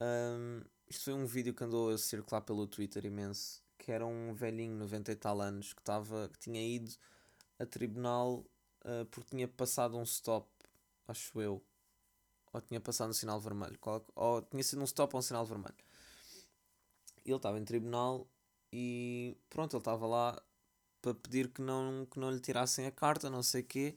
[0.00, 4.32] Um, isto foi um vídeo que andou a circular pelo Twitter imenso, que era um
[4.32, 6.94] velhinho, 90 e tal anos, que, tava, que tinha ido
[7.58, 8.44] a tribunal
[8.84, 10.48] uh, porque tinha passado um stop,
[11.08, 11.62] acho eu.
[12.52, 13.78] Ou tinha passado um sinal vermelho.
[14.14, 15.76] Ou tinha sido um stop ou um sinal vermelho.
[17.24, 18.26] Ele estava em tribunal
[18.72, 20.42] e pronto, ele estava lá
[21.02, 23.96] para pedir que não, que não lhe tirassem a carta, não sei quê,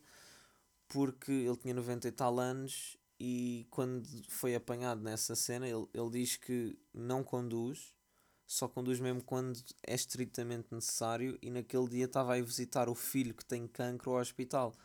[0.87, 6.09] porque ele tinha 90 e tal anos e quando foi apanhado nessa cena, ele, ele
[6.11, 7.93] diz que não conduz
[8.51, 12.93] só conduz mesmo quando é estritamente necessário e naquele dia estava a ir visitar o
[12.93, 14.75] filho que tem cancro ao hospital.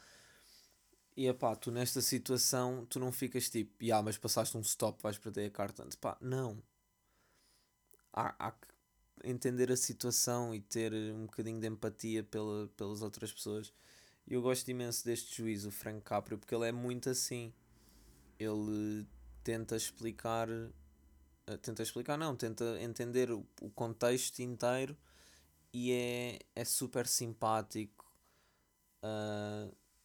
[1.16, 5.18] E pá, tu nesta situação, tu não ficas tipo, ah, mas passaste um stop, vais
[5.18, 5.84] perder a carta.
[6.00, 6.62] Pá, não.
[8.12, 8.68] Há, há que
[9.24, 13.72] entender a situação e ter um bocadinho de empatia pela, pelas outras pessoas.
[14.26, 17.52] Eu gosto imenso deste juiz, o Frank Caprio, porque ele é muito assim.
[18.38, 19.06] Ele
[19.44, 20.48] tenta explicar
[21.62, 24.96] tenta explicar, não, tenta entender o, o contexto inteiro
[25.72, 28.04] e é, é super simpático.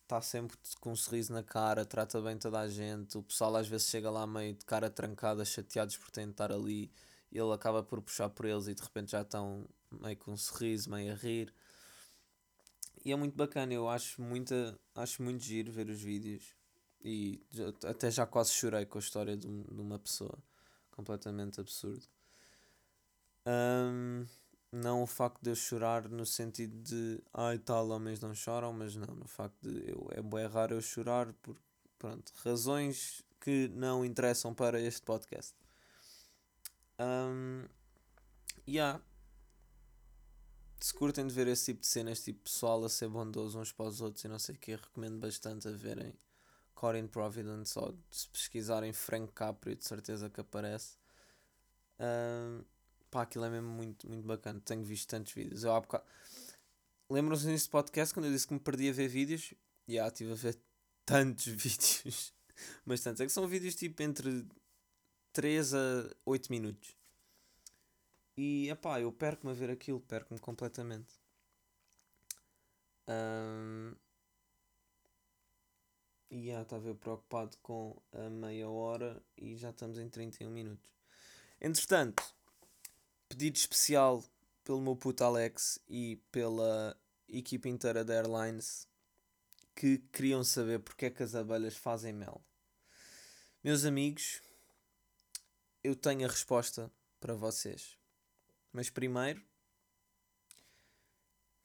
[0.03, 3.17] Está uh, sempre com um sorriso na cara, trata bem toda a gente.
[3.17, 6.91] O pessoal às vezes chega lá meio de cara trancada, chateados por estar ali.
[7.31, 10.89] Ele acaba por puxar por eles e de repente já estão meio com um sorriso,
[10.89, 11.53] meio a rir.
[13.03, 16.55] E é muito bacana, eu acho, muita, acho muito giro ver os vídeos.
[17.03, 17.41] E
[17.87, 20.37] até já quase chorei com a história de, de uma pessoa.
[20.91, 22.05] Completamente absurdo.
[23.45, 24.25] Um,
[24.71, 28.95] não o facto de eu chorar no sentido de ai tal, homens não choram, mas
[28.95, 31.57] não, no facto de eu, é bem raro eu chorar por
[31.97, 35.55] pronto, razões que não interessam para este podcast.
[37.01, 37.65] Um,
[38.67, 39.01] yeah.
[40.79, 43.85] Se curtem de ver esse tipo de cenas, tipo pessoal a ser bondoso uns para
[43.85, 46.13] os outros e não sei o que, recomendo bastante a verem
[46.95, 50.97] in Providence ou se pesquisarem Frank Capri, de certeza que aparece.
[51.99, 52.63] Um,
[53.11, 54.59] pá, aquilo é mesmo muito, muito bacana.
[54.65, 55.63] Tenho visto tantos vídeos.
[55.63, 56.03] Eu há bocado...
[57.07, 59.53] Lembram-se neste podcast quando eu disse que me perdi a ver vídeos?
[59.87, 60.57] E yeah, estive a ver
[61.05, 62.33] tantos vídeos.
[62.83, 63.21] Mas tantos.
[63.21, 64.47] É que são vídeos tipo entre
[65.33, 66.95] 3 a 8 minutos.
[68.37, 71.13] E epá, eu perco-me a ver aquilo, perco-me completamente.
[73.07, 73.93] Um,
[76.29, 80.89] e já estava eu preocupado com a meia hora e já estamos em 31 minutos.
[81.59, 82.23] Entretanto,
[83.27, 84.23] pedido especial
[84.63, 88.87] pelo meu puto Alex e pela equipe inteira da Airlines
[89.75, 92.41] que queriam saber porque é que as abelhas fazem mel.
[93.63, 94.41] Meus amigos,
[95.83, 97.97] eu tenho a resposta para vocês.
[98.71, 99.43] Mas primeiro,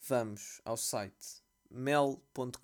[0.01, 2.57] vamos ao site mel.com.br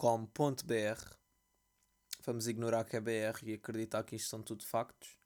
[2.24, 5.16] Vamos ignorar que é BR e acreditar que isto são tudo factos.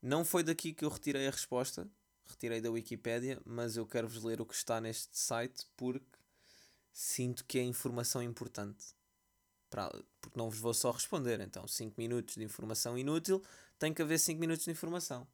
[0.00, 1.90] Não foi daqui que eu retirei a resposta,
[2.24, 6.06] retirei da Wikipédia, mas eu quero-vos ler o que está neste site porque
[6.92, 8.94] sinto que é informação importante.
[9.68, 11.40] Para, porque não vos vou só responder.
[11.40, 13.42] Então, 5 minutos de informação inútil,
[13.76, 15.26] tem que haver 5 minutos de informação.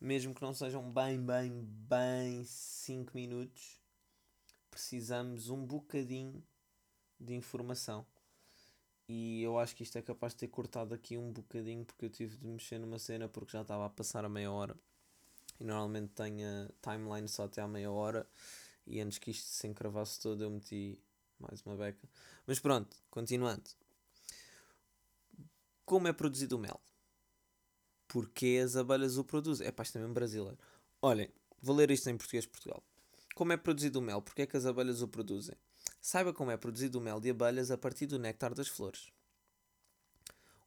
[0.00, 3.78] Mesmo que não sejam bem, bem, bem 5 minutos,
[4.70, 6.42] precisamos um bocadinho
[7.18, 8.06] de informação.
[9.06, 12.10] E eu acho que isto é capaz de ter cortado aqui um bocadinho porque eu
[12.10, 14.74] tive de mexer numa cena porque já estava a passar a meia hora.
[15.58, 18.26] E normalmente tenho a timeline só até à meia hora.
[18.86, 20.98] E antes que isto se encravasse todo eu meti
[21.38, 22.08] mais uma beca.
[22.46, 23.68] Mas pronto, continuando.
[25.84, 26.80] Como é produzido o mel?
[28.10, 29.68] Porquê as abelhas o produzem?
[29.68, 30.58] É pá, isto é mesmo brasileiro.
[31.00, 31.30] Olhem,
[31.62, 32.82] vou ler isto em português de Portugal.
[33.36, 34.20] Como é produzido o mel?
[34.20, 35.54] Porquê é que as abelhas o produzem?
[36.00, 39.12] Saiba como é produzido o mel de abelhas a partir do néctar das flores.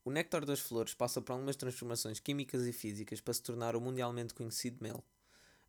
[0.05, 3.81] O néctar das flores passa por algumas transformações químicas e físicas para se tornar o
[3.81, 5.03] mundialmente conhecido mel.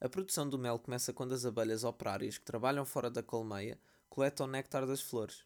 [0.01, 3.77] A produção do mel começa quando as abelhas operárias que trabalham fora da colmeia
[4.09, 5.43] coletam o néctar das flores.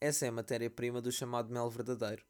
[0.00, 2.24] Essa é a matéria-prima do chamado mel verdadeiro.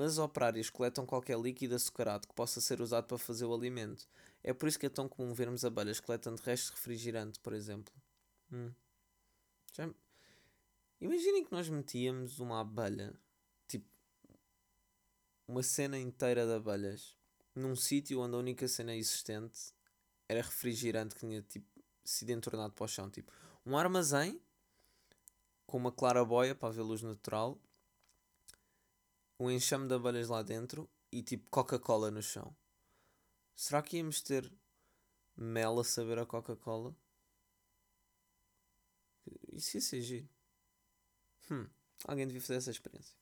[0.00, 4.08] Mas as operárias coletam qualquer líquido açucarado que possa ser usado para fazer o alimento.
[4.42, 7.92] É por isso que é tão comum vermos abelhas coletando restos de refrigerante, por exemplo.
[8.50, 8.72] Hum.
[9.74, 9.90] Já,
[11.02, 13.14] Imaginem que nós metíamos uma abelha,
[13.68, 13.86] tipo,
[15.46, 17.14] uma cena inteira de abelhas,
[17.54, 19.74] num sítio onde a única cena existente
[20.26, 21.68] era refrigerante que tinha, tipo,
[22.02, 23.10] sido entornado para o chão.
[23.10, 23.30] Tipo,
[23.66, 24.40] um armazém
[25.66, 27.60] com uma claraboia para ver luz natural,
[29.40, 32.54] um enxame de abelhas lá dentro e, tipo, Coca-Cola no chão.
[33.56, 34.52] Será que íamos ter
[35.34, 36.94] mel a saber a Coca-Cola?
[39.50, 40.28] Isso ia ser giro.
[41.50, 41.66] Hum,
[42.04, 43.16] alguém devia fazer essa experiência.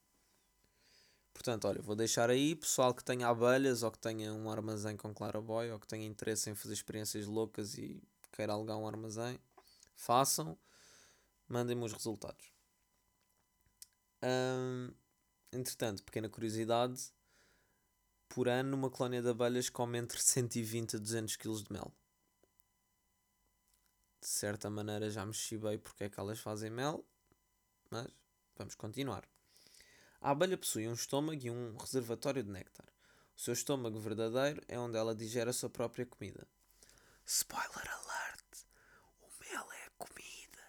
[1.33, 5.15] Portanto, olha, vou deixar aí, pessoal que tenha abelhas ou que tenha um armazém com
[5.15, 8.03] claraboy ou que tenha interesse em fazer experiências loucas e
[8.33, 9.39] queira alugar um armazém,
[9.95, 10.59] façam,
[11.49, 12.53] mandem-me os resultados.
[14.21, 14.93] Hum,
[15.53, 17.12] entretanto, pequena curiosidade,
[18.28, 21.92] por ano uma colónia de abelhas come entre 120 a 200 kg de mel.
[24.20, 27.05] De certa maneira já me chibei porque é que elas fazem mel,
[27.90, 28.09] mas
[28.57, 29.26] vamos continuar.
[30.20, 32.86] A abelha possui um estômago e um reservatório de néctar.
[33.36, 36.46] O seu estômago verdadeiro é onde ela digere a sua própria comida.
[37.24, 38.64] Spoiler alert!
[39.20, 40.64] O mel é a comida.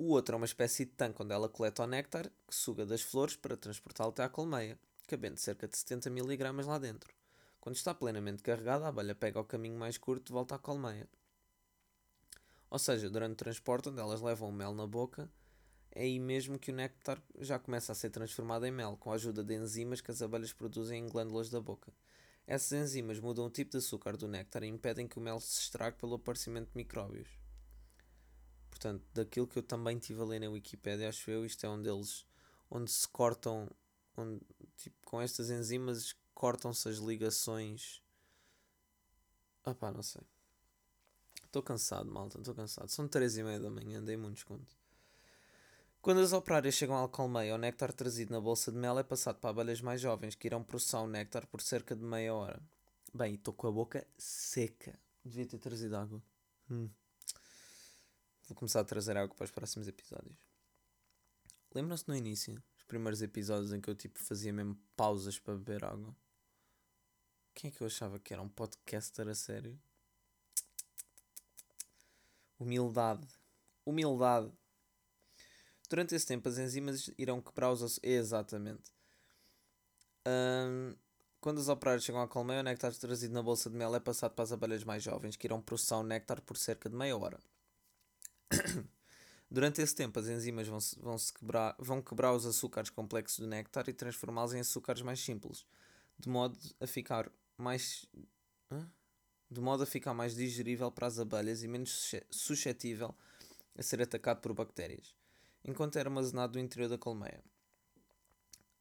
[0.00, 3.02] O outro é uma espécie de tanque onde ela coleta o néctar, que suga das
[3.02, 4.78] flores para transportá-lo até à colmeia,
[5.08, 7.12] cabendo cerca de 70 mg lá dentro.
[7.58, 11.08] Quando está plenamente carregada, a abelha pega o caminho mais curto de volta à colmeia.
[12.70, 15.28] Ou seja, durante o transporte, onde elas levam o mel na boca,
[15.90, 19.16] é aí mesmo que o néctar já começa a ser transformado em mel, com a
[19.16, 21.92] ajuda de enzimas que as abelhas produzem em glândulas da boca.
[22.46, 25.60] Essas enzimas mudam o tipo de açúcar do néctar e impedem que o mel se
[25.62, 27.47] estrague pelo aparecimento de micróbios.
[28.68, 31.80] Portanto, daquilo que eu também tive a ler na Wikipedia, acho eu, isto é um
[31.80, 32.24] deles
[32.70, 33.68] onde se cortam,
[34.16, 34.40] onde,
[34.76, 38.02] tipo, com estas enzimas cortam-se as ligações.
[39.64, 40.22] Ah pá, não sei.
[41.44, 42.88] Estou cansado, malta, estou cansado.
[42.88, 44.76] São três e meia da manhã, dei muito desconto.
[46.00, 49.40] Quando as operárias chegam ao colmeia, o néctar trazido na bolsa de mel é passado
[49.40, 52.62] para abelhas mais jovens, que irão processar o néctar por cerca de meia hora.
[53.12, 54.98] Bem, estou com a boca seca.
[55.24, 56.22] Devia ter trazido água.
[56.70, 56.88] Hum.
[58.48, 60.34] Vou começar a trazer água para os próximos episódios.
[61.74, 65.84] Lembram-se no início, os primeiros episódios em que eu tipo fazia mesmo pausas para beber
[65.84, 66.16] água?
[67.54, 69.78] Quem é que eu achava que era um podcaster a sério?
[72.58, 73.28] Humildade.
[73.84, 74.50] Humildade.
[75.90, 78.00] Durante esse tempo, as enzimas irão quebrar os.
[78.02, 78.90] Exatamente.
[80.26, 80.96] Um,
[81.38, 84.34] quando os operários chegam à colmeia, o néctar trazido na bolsa de mel é passado
[84.34, 87.38] para as abelhas mais jovens, que irão processar o néctar por cerca de meia hora.
[89.50, 93.38] Durante esse tempo, as enzimas vão, -se, vão, -se quebrar, vão quebrar os açúcares complexos
[93.38, 95.64] do néctar e transformá-los em açúcares mais simples,
[96.18, 98.06] de modo a ficar mais.
[99.50, 103.14] de modo a ficar mais digerível para as abelhas e menos suscetível
[103.78, 105.14] a ser atacado por bactérias,
[105.64, 107.42] enquanto é armazenado no interior da colmeia.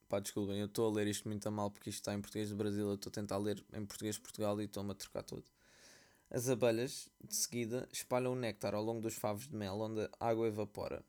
[0.09, 2.49] Pá, desculpem, eu estou a ler isto muito a mal porque isto está em português
[2.49, 5.23] do Brasil, eu estou a tentar ler em português de Portugal e estou-me a trocar
[5.23, 5.45] tudo.
[6.29, 10.27] As abelhas, de seguida, espalham o néctar ao longo dos favos de mel, onde a
[10.27, 11.03] água evapora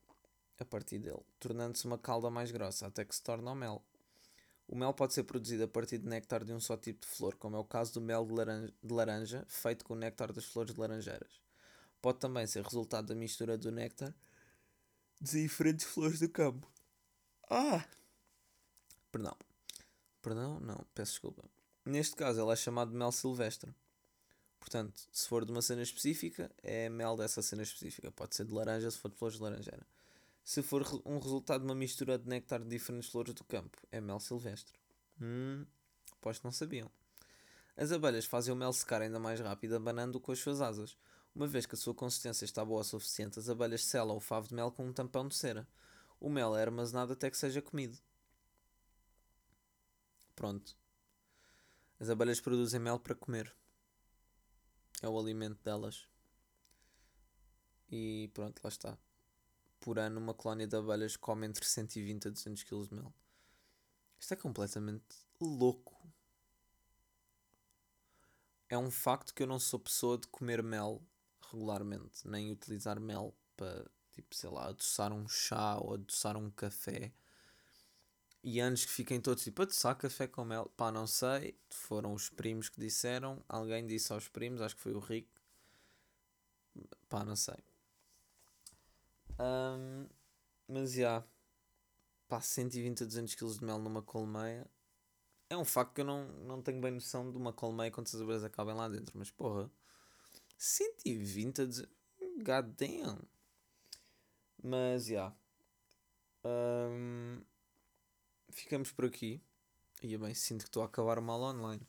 [0.59, 3.83] a partir dele, tornando-se uma calda mais grossa, até que se torna o mel.
[4.67, 7.35] O mel pode ser produzido a partir de néctar de um só tipo de flor,
[7.37, 10.45] como é o caso do mel de laranja, de laranja feito com o néctar das
[10.45, 11.41] flores de laranjeiras.
[12.03, 14.15] Pode também ser resultado da mistura do néctar
[15.21, 16.71] de diferentes flores do campo.
[17.51, 17.85] Ah!
[19.11, 19.37] Perdão.
[20.21, 20.61] Perdão?
[20.61, 21.43] Não, peço desculpa.
[21.85, 23.75] Neste caso, ela é chamada de mel silvestre.
[24.69, 28.11] Portanto, se for de uma cena específica, é mel dessa cena específica.
[28.11, 29.87] Pode ser de laranja, se for de flores de laranjeira.
[30.45, 33.99] Se for um resultado de uma mistura de néctar de diferentes flores do campo, é
[33.99, 34.79] mel silvestre.
[35.23, 35.65] Hum,
[36.13, 36.91] aposto não sabiam.
[37.79, 40.99] As abelhas fazem o mel secar ainda mais rápido, abanando-o com as suas asas.
[41.35, 44.49] Uma vez que a sua consistência está boa o suficiente, as abelhas selam o favo
[44.49, 45.67] de mel com um tampão de cera.
[46.21, 47.97] O mel é armazenado até que seja comido.
[50.37, 50.77] Pronto.
[51.99, 53.51] As abelhas produzem mel para comer.
[55.03, 56.09] É o alimento delas.
[57.91, 58.99] E pronto, lá está.
[59.81, 63.15] Por ano, uma colónia de abelhas come entre 120 a 200 kg de mel.
[64.19, 65.07] Isto é completamente
[65.41, 65.97] louco.
[68.69, 71.03] É um facto que eu não sou pessoa de comer mel
[71.51, 77.13] regularmente, nem utilizar mel para, tipo, sei lá, adoçar um chá ou adoçar um café.
[78.51, 81.55] E antes que fiquem todos tipo, adoçar café com mel, pá, não sei.
[81.69, 83.45] Foram os primos que disseram.
[83.47, 85.29] Alguém disse aos primos, acho que foi o Rico.
[87.11, 87.59] Pá, não sei.
[89.39, 90.07] Um,
[90.67, 91.23] mas já.
[92.27, 94.67] Pá, 120 a 200 kg de mel numa colmeia.
[95.51, 98.45] É um facto que eu não, não tenho bem noção de uma colmeia quantas abelhas
[98.45, 99.13] acabem lá dentro.
[99.15, 99.71] Mas porra,
[100.57, 101.91] 120 a 200.
[102.39, 103.19] God damn.
[104.63, 105.35] Mas já.
[106.43, 107.43] Um,
[108.51, 109.43] ficamos por aqui.
[110.03, 111.87] E bem, sinto que estou a acabar mal online.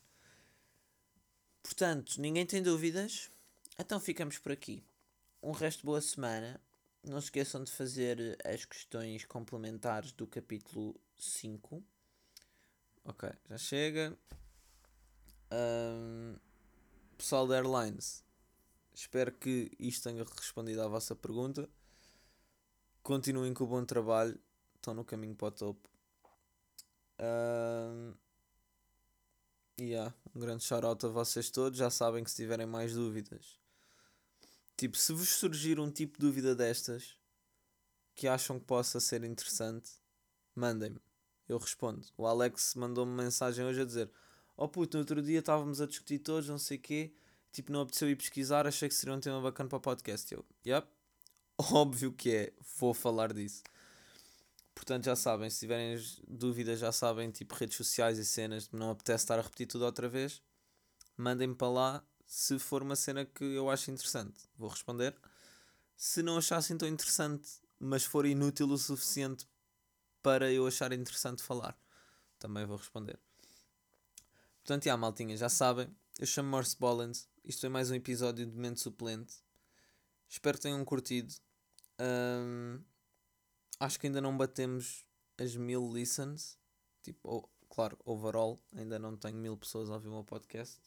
[1.62, 3.30] Portanto, ninguém tem dúvidas?
[3.78, 4.84] Então ficamos por aqui.
[5.42, 6.60] Um resto de boa semana.
[7.02, 11.82] Não se esqueçam de fazer as questões complementares do capítulo 5.
[13.04, 14.18] Ok, já chega.
[15.52, 16.36] Um,
[17.16, 18.22] pessoal da Airlines,
[18.94, 21.68] espero que isto tenha respondido à vossa pergunta.
[23.02, 24.38] Continuem com o bom trabalho.
[24.76, 25.89] Estão no caminho para o topo.
[27.20, 28.14] Uh,
[29.78, 31.78] yeah, um grande shout a vocês todos.
[31.78, 33.60] Já sabem que se tiverem mais dúvidas,
[34.74, 37.18] tipo, se vos surgir um tipo de dúvida destas
[38.14, 39.90] que acham que possa ser interessante,
[40.54, 41.00] mandem-me.
[41.46, 42.06] Eu respondo.
[42.16, 44.10] O Alex mandou-me mensagem hoje a dizer:
[44.56, 47.12] Oh puto, no outro dia estávamos a discutir todos, não sei o quê.
[47.52, 50.32] Tipo, não apeteceu ir pesquisar, achei que seria um tema bacana para podcast.
[50.32, 50.88] Eu, yep,
[51.72, 53.62] óbvio que é, vou falar disso.
[54.74, 59.24] Portanto, já sabem, se tiverem dúvidas, já sabem, tipo redes sociais e cenas, não apetece
[59.24, 60.42] estar a repetir tudo outra vez,
[61.16, 64.38] mandem-me para lá se for uma cena que eu acho interessante.
[64.56, 65.16] Vou responder.
[65.96, 67.48] Se não achassem tão interessante,
[67.78, 69.46] mas for inútil o suficiente
[70.22, 71.76] para eu achar interessante falar,
[72.38, 73.18] também vou responder.
[74.62, 78.56] Portanto, já, maltinha, já sabem, eu chamo Morse Bollens, isto é mais um episódio de
[78.56, 79.34] Mente Suplente.
[80.28, 81.34] Espero que tenham curtido.
[81.98, 82.80] Um,
[83.80, 85.04] acho que ainda não batemos
[85.38, 86.58] as mil listens.
[87.02, 90.78] Tipo, claro, overall, ainda não tenho mil pessoas a ouvir o meu podcast.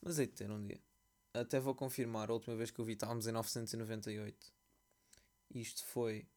[0.00, 0.80] Mas hei de ter um dia.
[1.34, 4.52] Até vou confirmar, a última vez que eu vi estávamos em 998.
[5.52, 6.28] Isto foi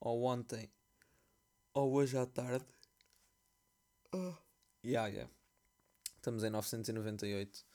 [0.00, 0.72] ou ontem
[1.74, 2.64] ou hoje à tarde.
[4.12, 4.34] Oh.
[4.82, 5.32] Yeah, yeah.
[6.16, 7.66] Estamos em 998.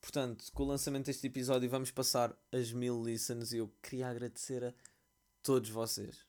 [0.00, 4.62] Portanto, com o lançamento deste episódio vamos passar as mil listens e eu queria agradecer
[4.62, 4.74] a
[5.42, 6.26] todos vocês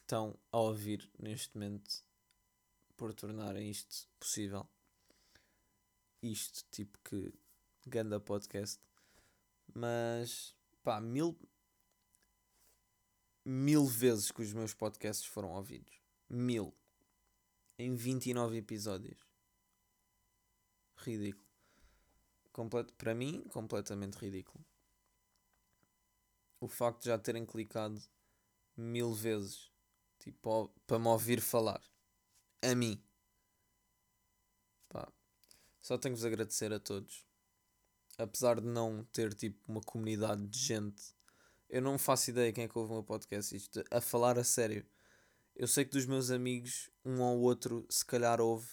[0.00, 2.04] que estão a ouvir neste momento
[2.96, 4.68] por tornarem isto possível.
[6.22, 7.32] Isto, tipo que
[7.86, 8.80] ganda podcast.
[9.72, 11.38] Mas pá, mil
[13.44, 16.00] mil vezes que os meus podcasts foram ouvidos.
[16.28, 16.74] Mil.
[17.78, 19.26] Em 29 episódios.
[20.96, 21.48] Ridículo.
[22.52, 24.64] Complet para mim, completamente ridículo.
[26.60, 28.02] O facto de já terem clicado
[28.76, 29.69] mil vezes
[30.20, 31.82] tipo, para me ouvir falar.
[32.62, 33.02] A mim.
[34.88, 35.10] Pá.
[35.82, 37.26] Só tenho-vos agradecer a todos.
[38.16, 41.14] Apesar de não ter tipo uma comunidade de gente
[41.70, 43.54] eu não faço ideia quem é que ouve o meu podcast.
[43.54, 44.84] Isto, a falar a sério.
[45.54, 48.68] Eu sei que dos meus amigos, um ou outro se calhar ouve,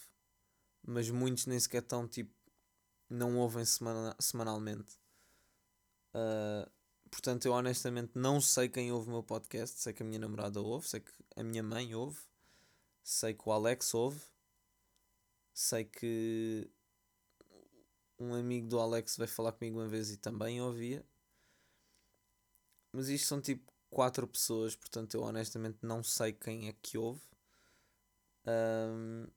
[0.83, 2.33] mas muitos nem sequer estão tipo.
[3.09, 4.99] não ouvem semana, semanalmente.
[6.13, 6.69] Uh,
[7.09, 9.79] portanto, eu honestamente não sei quem ouve o meu podcast.
[9.79, 12.19] Sei que a minha namorada ouve, sei que a minha mãe ouve,
[13.03, 14.21] sei que o Alex ouve,
[15.53, 16.69] sei que
[18.19, 21.05] um amigo do Alex vai falar comigo uma vez e também ouvia.
[22.91, 27.21] Mas isto são tipo quatro pessoas, portanto eu honestamente não sei quem é que houve.
[28.45, 29.27] Um,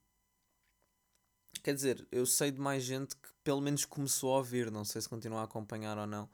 [1.62, 5.00] quer dizer, eu sei de mais gente que pelo menos começou a ouvir, não sei
[5.02, 6.28] se continua a acompanhar ou não.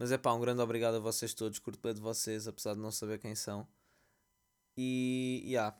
[0.00, 2.80] Mas é pá, um grande obrigado a vocês todos, curto bem de vocês, apesar de
[2.80, 3.68] não saber quem são.
[4.74, 5.78] E yeah,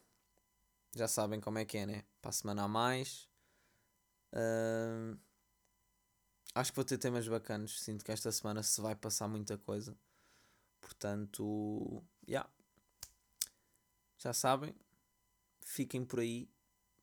[0.95, 2.05] já sabem como é que é, né?
[2.21, 3.31] Para a semana a mais.
[4.35, 5.19] Uh,
[6.55, 7.81] acho que vou ter temas bacanas.
[7.81, 9.97] Sinto que esta semana se vai passar muita coisa.
[10.83, 12.47] Portanto, yeah.
[14.19, 14.75] já sabem,
[15.63, 16.47] fiquem por aí.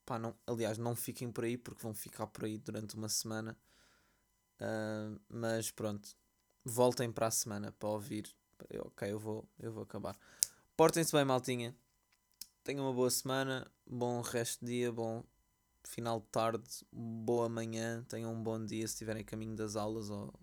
[0.05, 3.57] Pá, não, aliás, não fiquem por aí porque vão ficar por aí durante uma semana.
[4.61, 6.15] Uh, mas pronto,
[6.67, 8.29] voltem para a semana para ouvir.
[8.79, 10.17] Ok, eu vou, eu vou acabar.
[10.75, 11.75] Portem-se bem, maltinha.
[12.63, 15.23] Tenham uma boa semana, bom resto de dia, bom
[15.85, 18.03] final de tarde, boa manhã.
[18.09, 20.33] Tenham um bom dia se estiverem caminho das aulas ou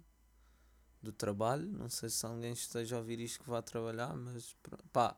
[1.03, 1.71] do trabalho.
[1.71, 4.57] Não sei se alguém esteja a ouvir isto que vá trabalhar, mas
[4.91, 5.17] pá,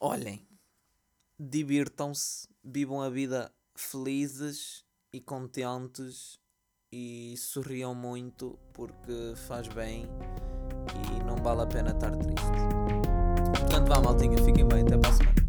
[0.00, 0.48] olhem,
[1.38, 6.40] divirtam-se, vivam a vida felizes e contentes
[6.92, 10.08] e sorriam muito porque faz bem
[11.14, 12.46] e não vale a pena estar triste.
[13.60, 15.45] Portanto, vá, maltinha, fiquem bem, até para a semana.